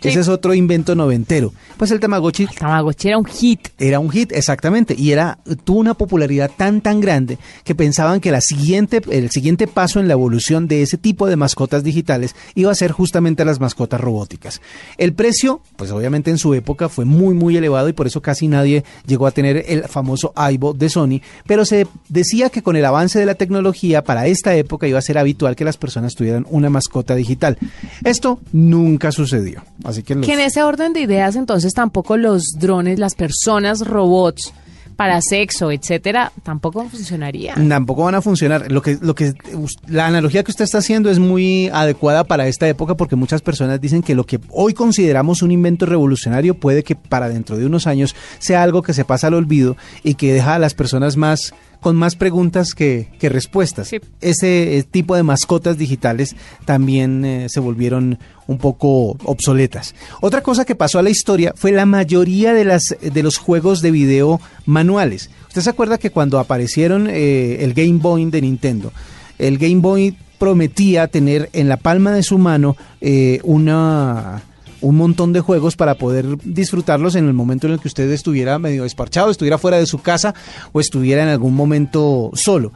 Sí. 0.00 0.08
Ese 0.08 0.20
es 0.20 0.28
otro 0.28 0.54
invento 0.54 0.94
noventero. 0.94 1.52
Pues 1.76 1.90
el 1.90 2.00
Tamagotchi 2.00 2.44
El 2.44 2.50
Tamagotchi 2.50 3.08
era 3.08 3.18
un 3.18 3.24
hit. 3.24 3.68
era 3.78 3.98
un 3.98 4.10
hit, 4.10 4.32
exactamente, 4.32 4.94
y 4.96 5.12
era 5.12 5.38
tuvo 5.64 5.80
una 5.80 5.94
popularidad 5.94 6.50
tan 6.56 6.80
tan 6.80 7.00
grande 7.00 7.38
que 7.64 7.74
pensaban 7.74 8.20
que 8.20 8.30
la 8.30 8.40
siguiente, 8.40 9.02
el 9.10 9.30
siguiente 9.30 9.66
paso 9.66 10.00
en 10.00 10.08
la 10.08 10.14
evolución 10.14 10.68
de 10.68 10.82
ese 10.82 10.98
tipo 10.98 11.26
de 11.26 11.36
mascotas 11.36 11.82
digitales 11.84 12.34
iba 12.54 12.70
a 12.70 12.74
ser 12.74 12.92
justamente 12.92 13.44
las 13.44 13.60
mascotas 13.60 14.00
robóticas. 14.00 14.60
El 14.98 15.12
precio, 15.12 15.60
pues 15.76 15.90
obviamente 15.90 16.30
en 16.30 16.38
su 16.38 16.54
época 16.54 16.88
fue 16.88 17.04
muy 17.04 17.34
muy 17.34 17.56
elevado 17.56 17.88
y 17.88 17.92
por 17.92 18.06
eso 18.06 18.22
casi 18.22 18.48
nadie 18.48 18.84
llegó 19.06 19.26
a 19.26 19.30
tener 19.30 19.64
el 19.68 19.84
famoso 19.84 20.32
Aibo 20.36 20.72
de 20.72 20.88
Sony, 20.88 21.20
pero 21.46 21.64
se 21.64 21.86
decía 22.08 22.50
que 22.50 22.62
con 22.62 22.76
el 22.76 22.84
avance 22.84 23.18
de 23.18 23.26
la 23.26 23.34
tecnología 23.34 24.04
para 24.04 24.26
esta 24.26 24.54
época 24.54 24.86
iba 24.86 24.98
a 24.98 25.02
ser 25.02 25.18
habitual 25.18 25.56
que 25.56 25.64
las 25.64 25.76
personas 25.76 26.14
tuvieran 26.14 26.46
una 26.50 26.70
mascota 26.70 27.14
digital. 27.14 27.58
Esto 28.04 28.40
nunca 28.52 29.12
sucedió, 29.12 29.62
así 29.88 30.02
que 30.02 30.14
los- 30.14 30.26
Que 30.26 30.34
en 30.34 30.40
ese 30.40 30.62
orden 30.62 30.92
de 30.92 31.00
ideas, 31.00 31.36
entonces, 31.36 31.74
tampoco 31.74 32.16
los 32.16 32.44
drones, 32.58 32.98
las 32.98 33.14
personas, 33.14 33.80
robots 33.86 34.52
para 34.96 35.20
sexo, 35.20 35.70
etcétera, 35.70 36.32
tampoco 36.42 36.88
funcionaría. 36.88 37.54
Tampoco 37.68 38.04
van 38.04 38.14
a 38.14 38.22
funcionar. 38.22 38.72
Lo 38.72 38.80
que, 38.80 38.96
lo 38.98 39.14
que, 39.14 39.34
la 39.88 40.06
analogía 40.06 40.42
que 40.42 40.50
usted 40.50 40.64
está 40.64 40.78
haciendo 40.78 41.10
es 41.10 41.18
muy 41.18 41.68
adecuada 41.68 42.24
para 42.24 42.46
esta 42.48 42.66
época 42.66 42.94
porque 42.96 43.14
muchas 43.14 43.42
personas 43.42 43.78
dicen 43.78 44.02
que 44.02 44.14
lo 44.14 44.24
que 44.24 44.40
hoy 44.48 44.72
consideramos 44.72 45.42
un 45.42 45.50
invento 45.50 45.84
revolucionario 45.84 46.54
puede 46.58 46.82
que 46.82 46.96
para 46.96 47.28
dentro 47.28 47.58
de 47.58 47.66
unos 47.66 47.86
años 47.86 48.16
sea 48.38 48.62
algo 48.62 48.80
que 48.80 48.94
se 48.94 49.04
pasa 49.04 49.26
al 49.26 49.34
olvido 49.34 49.76
y 50.02 50.14
que 50.14 50.32
deja 50.32 50.54
a 50.54 50.58
las 50.58 50.72
personas 50.72 51.18
más 51.18 51.52
con 51.80 51.96
más 51.96 52.16
preguntas 52.16 52.74
que, 52.74 53.08
que 53.18 53.28
respuestas. 53.28 53.88
Sí. 53.88 54.00
Ese 54.20 54.78
eh, 54.78 54.82
tipo 54.82 55.16
de 55.16 55.22
mascotas 55.22 55.78
digitales 55.78 56.36
también 56.64 57.24
eh, 57.24 57.46
se 57.48 57.60
volvieron 57.60 58.18
un 58.46 58.58
poco 58.58 59.16
obsoletas. 59.24 59.94
Otra 60.20 60.42
cosa 60.42 60.64
que 60.64 60.74
pasó 60.74 60.98
a 60.98 61.02
la 61.02 61.10
historia 61.10 61.52
fue 61.56 61.72
la 61.72 61.86
mayoría 61.86 62.52
de, 62.52 62.64
las, 62.64 62.96
de 63.00 63.22
los 63.22 63.38
juegos 63.38 63.82
de 63.82 63.90
video 63.90 64.40
manuales. 64.64 65.30
¿Usted 65.48 65.62
se 65.62 65.70
acuerda 65.70 65.98
que 65.98 66.10
cuando 66.10 66.38
aparecieron 66.38 67.08
eh, 67.08 67.64
el 67.64 67.74
Game 67.74 67.98
Boy 67.98 68.26
de 68.26 68.42
Nintendo, 68.42 68.92
el 69.38 69.58
Game 69.58 69.80
Boy 69.80 70.16
prometía 70.38 71.08
tener 71.08 71.48
en 71.52 71.68
la 71.68 71.76
palma 71.76 72.12
de 72.12 72.22
su 72.22 72.38
mano 72.38 72.76
eh, 73.00 73.40
una 73.42 74.42
un 74.86 74.96
montón 74.96 75.32
de 75.32 75.40
juegos 75.40 75.76
para 75.76 75.96
poder 75.96 76.38
disfrutarlos 76.44 77.16
en 77.16 77.26
el 77.26 77.32
momento 77.32 77.66
en 77.66 77.74
el 77.74 77.80
que 77.80 77.88
usted 77.88 78.10
estuviera 78.10 78.58
medio 78.58 78.84
desparchado, 78.84 79.30
estuviera 79.30 79.58
fuera 79.58 79.78
de 79.78 79.86
su 79.86 80.00
casa 80.00 80.34
o 80.72 80.80
estuviera 80.80 81.22
en 81.22 81.28
algún 81.28 81.54
momento 81.54 82.30
solo. 82.34 82.72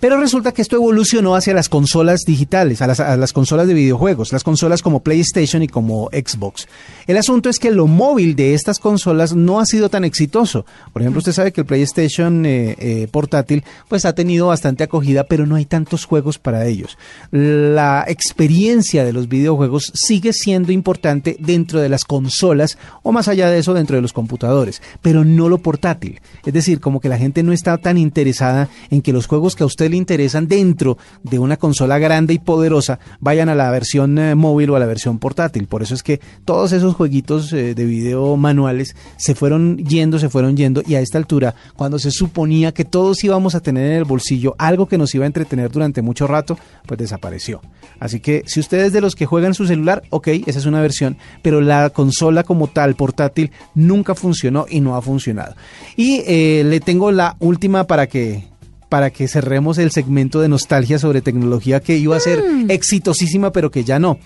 Pero 0.00 0.20
resulta 0.20 0.52
que 0.52 0.62
esto 0.62 0.76
evolucionó 0.76 1.34
hacia 1.34 1.54
las 1.54 1.68
consolas 1.68 2.20
digitales, 2.24 2.82
a 2.82 3.16
las, 3.16 3.32
consolas 3.32 3.66
de 3.66 3.74
videojuegos, 3.74 4.32
las 4.32 4.44
consolas 4.44 4.80
como 4.80 5.00
PlayStation 5.00 5.62
y 5.62 5.68
como 5.68 6.08
Xbox. 6.12 6.68
El 7.08 7.16
asunto 7.16 7.48
es 7.48 7.58
que 7.58 7.72
lo 7.72 7.88
móvil 7.88 8.36
de 8.36 8.54
estas 8.54 8.78
consolas 8.78 9.34
no 9.34 9.58
ha 9.58 9.66
sido 9.66 9.88
tan 9.88 10.04
exitoso. 10.04 10.64
Por 10.92 11.02
ejemplo, 11.02 11.18
usted 11.18 11.32
sabe 11.32 11.52
que 11.52 11.62
el 11.62 11.66
PlayStation 11.66 12.46
eh, 12.46 12.76
eh, 12.78 13.08
portátil 13.10 13.64
pues 13.88 14.04
ha 14.04 14.14
tenido 14.14 14.46
bastante 14.46 14.84
acogida, 14.84 15.24
pero 15.24 15.46
no 15.46 15.56
hay 15.56 15.64
tantos 15.64 16.04
juegos 16.04 16.38
para 16.38 16.66
ellos. 16.66 16.96
La 17.32 18.04
experiencia 18.06 19.04
de 19.04 19.12
los 19.12 19.28
videojuegos 19.28 19.90
sigue 19.94 20.32
siendo 20.32 20.70
importante 20.70 21.36
dentro 21.40 21.80
de 21.80 21.88
las 21.88 22.04
consolas 22.04 22.78
o 23.02 23.10
más 23.10 23.26
allá 23.26 23.50
de 23.50 23.58
eso 23.58 23.74
dentro 23.74 23.96
de 23.96 24.02
los 24.02 24.12
computadores, 24.12 24.80
pero 25.02 25.24
no 25.24 25.48
lo 25.48 25.58
portátil. 25.58 26.20
Es 26.46 26.52
decir, 26.52 26.78
como 26.78 27.00
que 27.00 27.08
la 27.08 27.18
gente 27.18 27.42
no 27.42 27.52
está 27.52 27.78
tan 27.78 27.98
interesada 27.98 28.68
en 28.90 29.02
que 29.02 29.12
los 29.12 29.26
juegos 29.26 29.56
que 29.56 29.64
a 29.64 29.66
usted 29.66 29.87
le 29.88 29.96
interesan 29.96 30.48
dentro 30.48 30.98
de 31.22 31.38
una 31.38 31.56
consola 31.56 31.98
grande 31.98 32.34
y 32.34 32.38
poderosa 32.38 32.98
vayan 33.20 33.48
a 33.48 33.54
la 33.54 33.70
versión 33.70 34.18
eh, 34.18 34.34
móvil 34.34 34.70
o 34.70 34.76
a 34.76 34.78
la 34.78 34.86
versión 34.86 35.18
portátil. 35.18 35.66
Por 35.66 35.82
eso 35.82 35.94
es 35.94 36.02
que 36.02 36.20
todos 36.44 36.72
esos 36.72 36.94
jueguitos 36.94 37.52
eh, 37.52 37.74
de 37.74 37.84
video 37.84 38.36
manuales 38.36 38.96
se 39.16 39.34
fueron 39.34 39.78
yendo, 39.78 40.18
se 40.18 40.28
fueron 40.28 40.56
yendo 40.56 40.82
y 40.86 40.94
a 40.94 41.00
esta 41.00 41.18
altura, 41.18 41.54
cuando 41.76 41.98
se 41.98 42.10
suponía 42.10 42.72
que 42.72 42.84
todos 42.84 43.22
íbamos 43.24 43.54
a 43.54 43.60
tener 43.60 43.90
en 43.90 43.98
el 43.98 44.04
bolsillo 44.04 44.54
algo 44.58 44.86
que 44.86 44.98
nos 44.98 45.14
iba 45.14 45.24
a 45.24 45.26
entretener 45.26 45.70
durante 45.70 46.02
mucho 46.02 46.26
rato, 46.26 46.58
pues 46.86 46.98
desapareció. 46.98 47.60
Así 48.00 48.20
que 48.20 48.42
si 48.46 48.60
usted 48.60 48.84
es 48.84 48.92
de 48.92 49.00
los 49.00 49.14
que 49.14 49.26
juegan 49.26 49.54
su 49.54 49.66
celular, 49.66 50.02
ok, 50.10 50.28
esa 50.46 50.58
es 50.58 50.66
una 50.66 50.80
versión, 50.80 51.16
pero 51.42 51.60
la 51.60 51.90
consola 51.90 52.44
como 52.44 52.68
tal, 52.68 52.94
portátil, 52.94 53.50
nunca 53.74 54.14
funcionó 54.14 54.66
y 54.68 54.80
no 54.80 54.96
ha 54.96 55.02
funcionado. 55.02 55.54
Y 55.96 56.22
eh, 56.26 56.62
le 56.64 56.80
tengo 56.80 57.10
la 57.10 57.36
última 57.40 57.84
para 57.84 58.06
que 58.06 58.44
para 58.88 59.10
que 59.10 59.28
cerremos 59.28 59.78
el 59.78 59.90
segmento 59.90 60.40
de 60.40 60.48
nostalgia 60.48 60.98
sobre 60.98 61.20
tecnología 61.20 61.80
que 61.80 61.96
iba 61.98 62.16
a 62.16 62.20
ser 62.20 62.42
exitosísima, 62.68 63.52
pero 63.52 63.70
que 63.70 63.84
ya 63.84 63.98
no. 63.98 64.18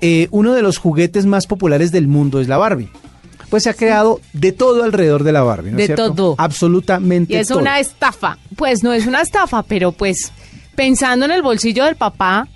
Eh, 0.00 0.28
uno 0.30 0.52
de 0.54 0.62
los 0.62 0.78
juguetes 0.78 1.26
más 1.26 1.46
populares 1.46 1.92
del 1.92 2.08
mundo 2.08 2.40
es 2.40 2.48
la 2.48 2.58
Barbie. 2.58 2.90
Pues 3.48 3.64
se 3.64 3.70
ha 3.70 3.74
creado 3.74 4.20
de 4.32 4.52
todo 4.52 4.82
alrededor 4.82 5.24
de 5.24 5.32
la 5.32 5.42
Barbie, 5.42 5.70
¿no 5.72 5.76
es 5.78 5.82
De 5.82 5.86
cierto? 5.86 6.12
todo. 6.14 6.34
Absolutamente 6.38 7.34
Y 7.34 7.36
es 7.36 7.48
todo. 7.48 7.58
una 7.58 7.78
estafa. 7.80 8.38
Pues 8.56 8.82
no 8.82 8.92
es 8.92 9.06
una 9.06 9.20
estafa, 9.20 9.62
pero 9.62 9.92
pues 9.92 10.32
pensando 10.74 11.26
en 11.26 11.30
el 11.32 11.42
bolsillo 11.42 11.84
del 11.84 11.96
papá 11.96 12.48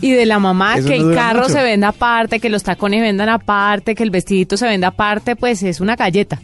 y 0.00 0.12
de 0.12 0.26
la 0.26 0.38
mamá, 0.38 0.76
que 0.86 0.96
el 0.96 1.14
carro 1.14 1.42
mucho. 1.42 1.54
se 1.54 1.62
venda 1.62 1.88
aparte, 1.88 2.40
que 2.40 2.48
los 2.48 2.62
tacones 2.62 3.00
vendan 3.00 3.28
aparte, 3.28 3.94
que 3.94 4.02
el 4.02 4.10
vestidito 4.10 4.56
se 4.56 4.66
venda 4.66 4.88
aparte, 4.88 5.36
pues 5.36 5.62
es 5.62 5.80
una 5.80 5.96
galleta. 5.96 6.40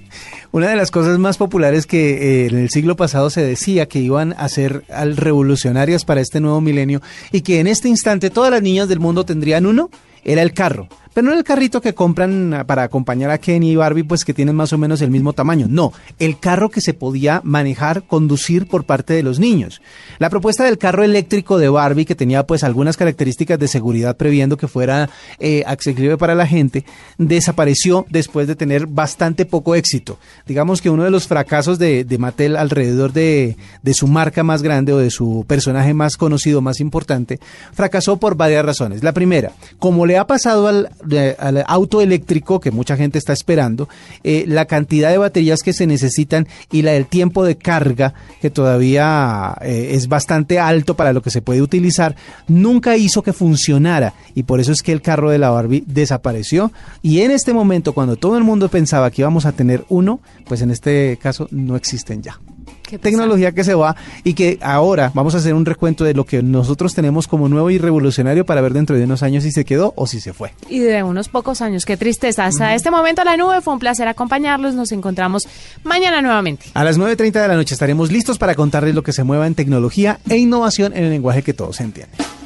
Una 0.52 0.68
de 0.68 0.76
las 0.76 0.90
cosas 0.90 1.18
más 1.18 1.36
populares 1.36 1.86
que 1.86 2.44
eh, 2.44 2.46
en 2.46 2.58
el 2.58 2.70
siglo 2.70 2.96
pasado 2.96 3.28
se 3.30 3.42
decía 3.42 3.86
que 3.86 3.98
iban 3.98 4.34
a 4.38 4.48
ser 4.48 4.84
al- 4.88 5.16
revolucionarias 5.16 6.04
para 6.04 6.20
este 6.20 6.40
nuevo 6.40 6.60
milenio 6.60 7.02
y 7.32 7.40
que 7.40 7.60
en 7.60 7.66
este 7.66 7.88
instante 7.88 8.30
todas 8.30 8.50
las 8.50 8.62
niñas 8.62 8.88
del 8.88 9.00
mundo 9.00 9.24
tendrían 9.24 9.66
uno, 9.66 9.90
era 10.24 10.42
el 10.42 10.52
carro. 10.52 10.88
Pero 11.14 11.28
no 11.28 11.32
el 11.32 11.44
carrito 11.44 11.80
que 11.80 11.94
compran 11.94 12.52
ah, 12.52 12.64
para 12.64 12.82
acompañar 12.82 13.30
a 13.30 13.38
Kenny 13.38 13.70
y 13.70 13.76
Barbie, 13.76 14.02
pues 14.02 14.24
que 14.24 14.34
tienen 14.34 14.56
más 14.56 14.72
o 14.72 14.78
menos 14.78 15.00
el 15.00 15.10
mismo 15.10 15.32
tamaño. 15.32 15.66
No, 15.70 15.92
el 16.18 16.38
carro 16.38 16.68
que 16.70 16.80
se 16.80 16.92
podía 16.92 17.40
manejar, 17.44 18.02
conducir 18.02 18.66
por 18.66 18.84
parte 18.84 19.14
de 19.14 19.22
los 19.22 19.38
niños. 19.38 19.80
La 20.18 20.28
propuesta 20.28 20.64
del 20.64 20.76
carro 20.76 21.04
eléctrico 21.04 21.56
de 21.58 21.68
Barbie, 21.68 22.04
que 22.04 22.16
tenía 22.16 22.46
pues 22.46 22.64
algunas 22.64 22.96
características 22.96 23.58
de 23.58 23.68
seguridad 23.68 24.16
previendo 24.16 24.56
que 24.56 24.68
fuera 24.68 25.08
eh, 25.38 25.62
accesible 25.66 26.18
para 26.18 26.34
la 26.34 26.46
gente, 26.46 26.84
desapareció 27.16 28.06
después 28.10 28.48
de 28.48 28.56
tener 28.56 28.86
bastante 28.86 29.46
poco 29.46 29.76
éxito. 29.76 30.18
Digamos 30.46 30.82
que 30.82 30.90
uno 30.90 31.04
de 31.04 31.10
los 31.10 31.28
fracasos 31.28 31.78
de, 31.78 32.04
de 32.04 32.18
Mattel 32.18 32.56
alrededor 32.56 33.12
de, 33.12 33.56
de 33.82 33.94
su 33.94 34.08
marca 34.08 34.42
más 34.42 34.62
grande 34.62 34.92
o 34.92 34.98
de 34.98 35.10
su 35.10 35.44
personaje 35.46 35.94
más 35.94 36.16
conocido, 36.16 36.60
más 36.60 36.80
importante, 36.80 37.38
fracasó 37.72 38.16
por 38.16 38.36
varias 38.36 38.64
razones. 38.64 39.04
La 39.04 39.12
primera, 39.12 39.52
como 39.78 40.06
le 40.06 40.18
ha 40.18 40.26
pasado 40.26 40.66
al, 40.66 40.90
al 41.38 41.64
auto 41.66 42.00
eléctrico 42.00 42.60
que 42.60 42.70
mucha 42.70 42.96
gente 42.96 43.18
está 43.18 43.32
esperando, 43.32 43.88
eh, 44.22 44.44
la 44.46 44.66
cantidad 44.66 45.10
de 45.10 45.18
baterías 45.18 45.62
que 45.62 45.72
se 45.72 45.86
necesitan 45.86 46.46
y 46.70 46.82
la 46.82 46.92
del 46.92 47.06
tiempo 47.06 47.44
de 47.44 47.56
carga, 47.56 48.14
que 48.40 48.50
todavía 48.50 49.56
eh, 49.60 49.90
es 49.92 50.08
bastante 50.08 50.58
alto 50.58 50.96
para 50.96 51.12
lo 51.12 51.22
que 51.22 51.30
se 51.30 51.42
puede 51.42 51.62
utilizar, 51.62 52.16
nunca 52.48 52.96
hizo 52.96 53.22
que 53.22 53.32
funcionara 53.32 54.14
y 54.34 54.44
por 54.44 54.60
eso 54.60 54.72
es 54.72 54.82
que 54.82 54.92
el 54.92 55.02
carro 55.02 55.30
de 55.30 55.38
la 55.38 55.50
Barbie 55.50 55.84
desapareció 55.86 56.72
y 57.02 57.20
en 57.20 57.30
este 57.30 57.52
momento 57.52 57.92
cuando 57.92 58.16
todo 58.16 58.36
el 58.36 58.44
mundo 58.44 58.68
pensaba 58.68 59.10
que 59.10 59.22
íbamos 59.22 59.46
a 59.46 59.52
tener 59.52 59.84
uno, 59.88 60.20
pues 60.46 60.62
en 60.62 60.70
este 60.70 61.18
caso 61.20 61.48
no 61.50 61.76
existen 61.76 62.22
ya. 62.22 62.38
Tecnología 62.84 63.52
que 63.52 63.64
se 63.64 63.74
va 63.74 63.96
y 64.22 64.34
que 64.34 64.58
ahora 64.60 65.10
vamos 65.14 65.34
a 65.34 65.38
hacer 65.38 65.54
un 65.54 65.64
recuento 65.64 66.04
de 66.04 66.14
lo 66.14 66.24
que 66.24 66.42
nosotros 66.42 66.94
tenemos 66.94 67.26
como 67.26 67.48
nuevo 67.48 67.70
y 67.70 67.78
revolucionario 67.78 68.44
para 68.44 68.60
ver 68.60 68.72
dentro 68.72 68.96
de 68.96 69.04
unos 69.04 69.22
años 69.22 69.44
si 69.44 69.52
se 69.52 69.64
quedó 69.64 69.92
o 69.96 70.06
si 70.06 70.20
se 70.20 70.32
fue. 70.32 70.52
Y 70.68 70.80
de 70.80 71.02
unos 71.02 71.28
pocos 71.28 71.60
años, 71.60 71.84
qué 71.84 71.96
tristeza. 71.96 72.44
Hasta 72.44 72.74
este 72.74 72.90
momento 72.90 73.24
la 73.24 73.36
nube 73.36 73.60
fue 73.60 73.72
un 73.72 73.78
placer 73.78 74.06
acompañarlos. 74.08 74.74
Nos 74.74 74.92
encontramos 74.92 75.48
mañana 75.82 76.20
nuevamente. 76.22 76.66
A 76.74 76.84
las 76.84 76.98
9.30 76.98 77.32
de 77.32 77.48
la 77.48 77.56
noche 77.56 77.74
estaremos 77.74 78.12
listos 78.12 78.38
para 78.38 78.54
contarles 78.54 78.94
lo 78.94 79.02
que 79.02 79.12
se 79.12 79.24
mueva 79.24 79.46
en 79.46 79.54
tecnología 79.54 80.18
e 80.28 80.36
innovación 80.36 80.92
en 80.96 81.04
el 81.04 81.10
lenguaje 81.10 81.42
que 81.42 81.54
todos 81.54 81.80
entienden. 81.80 82.18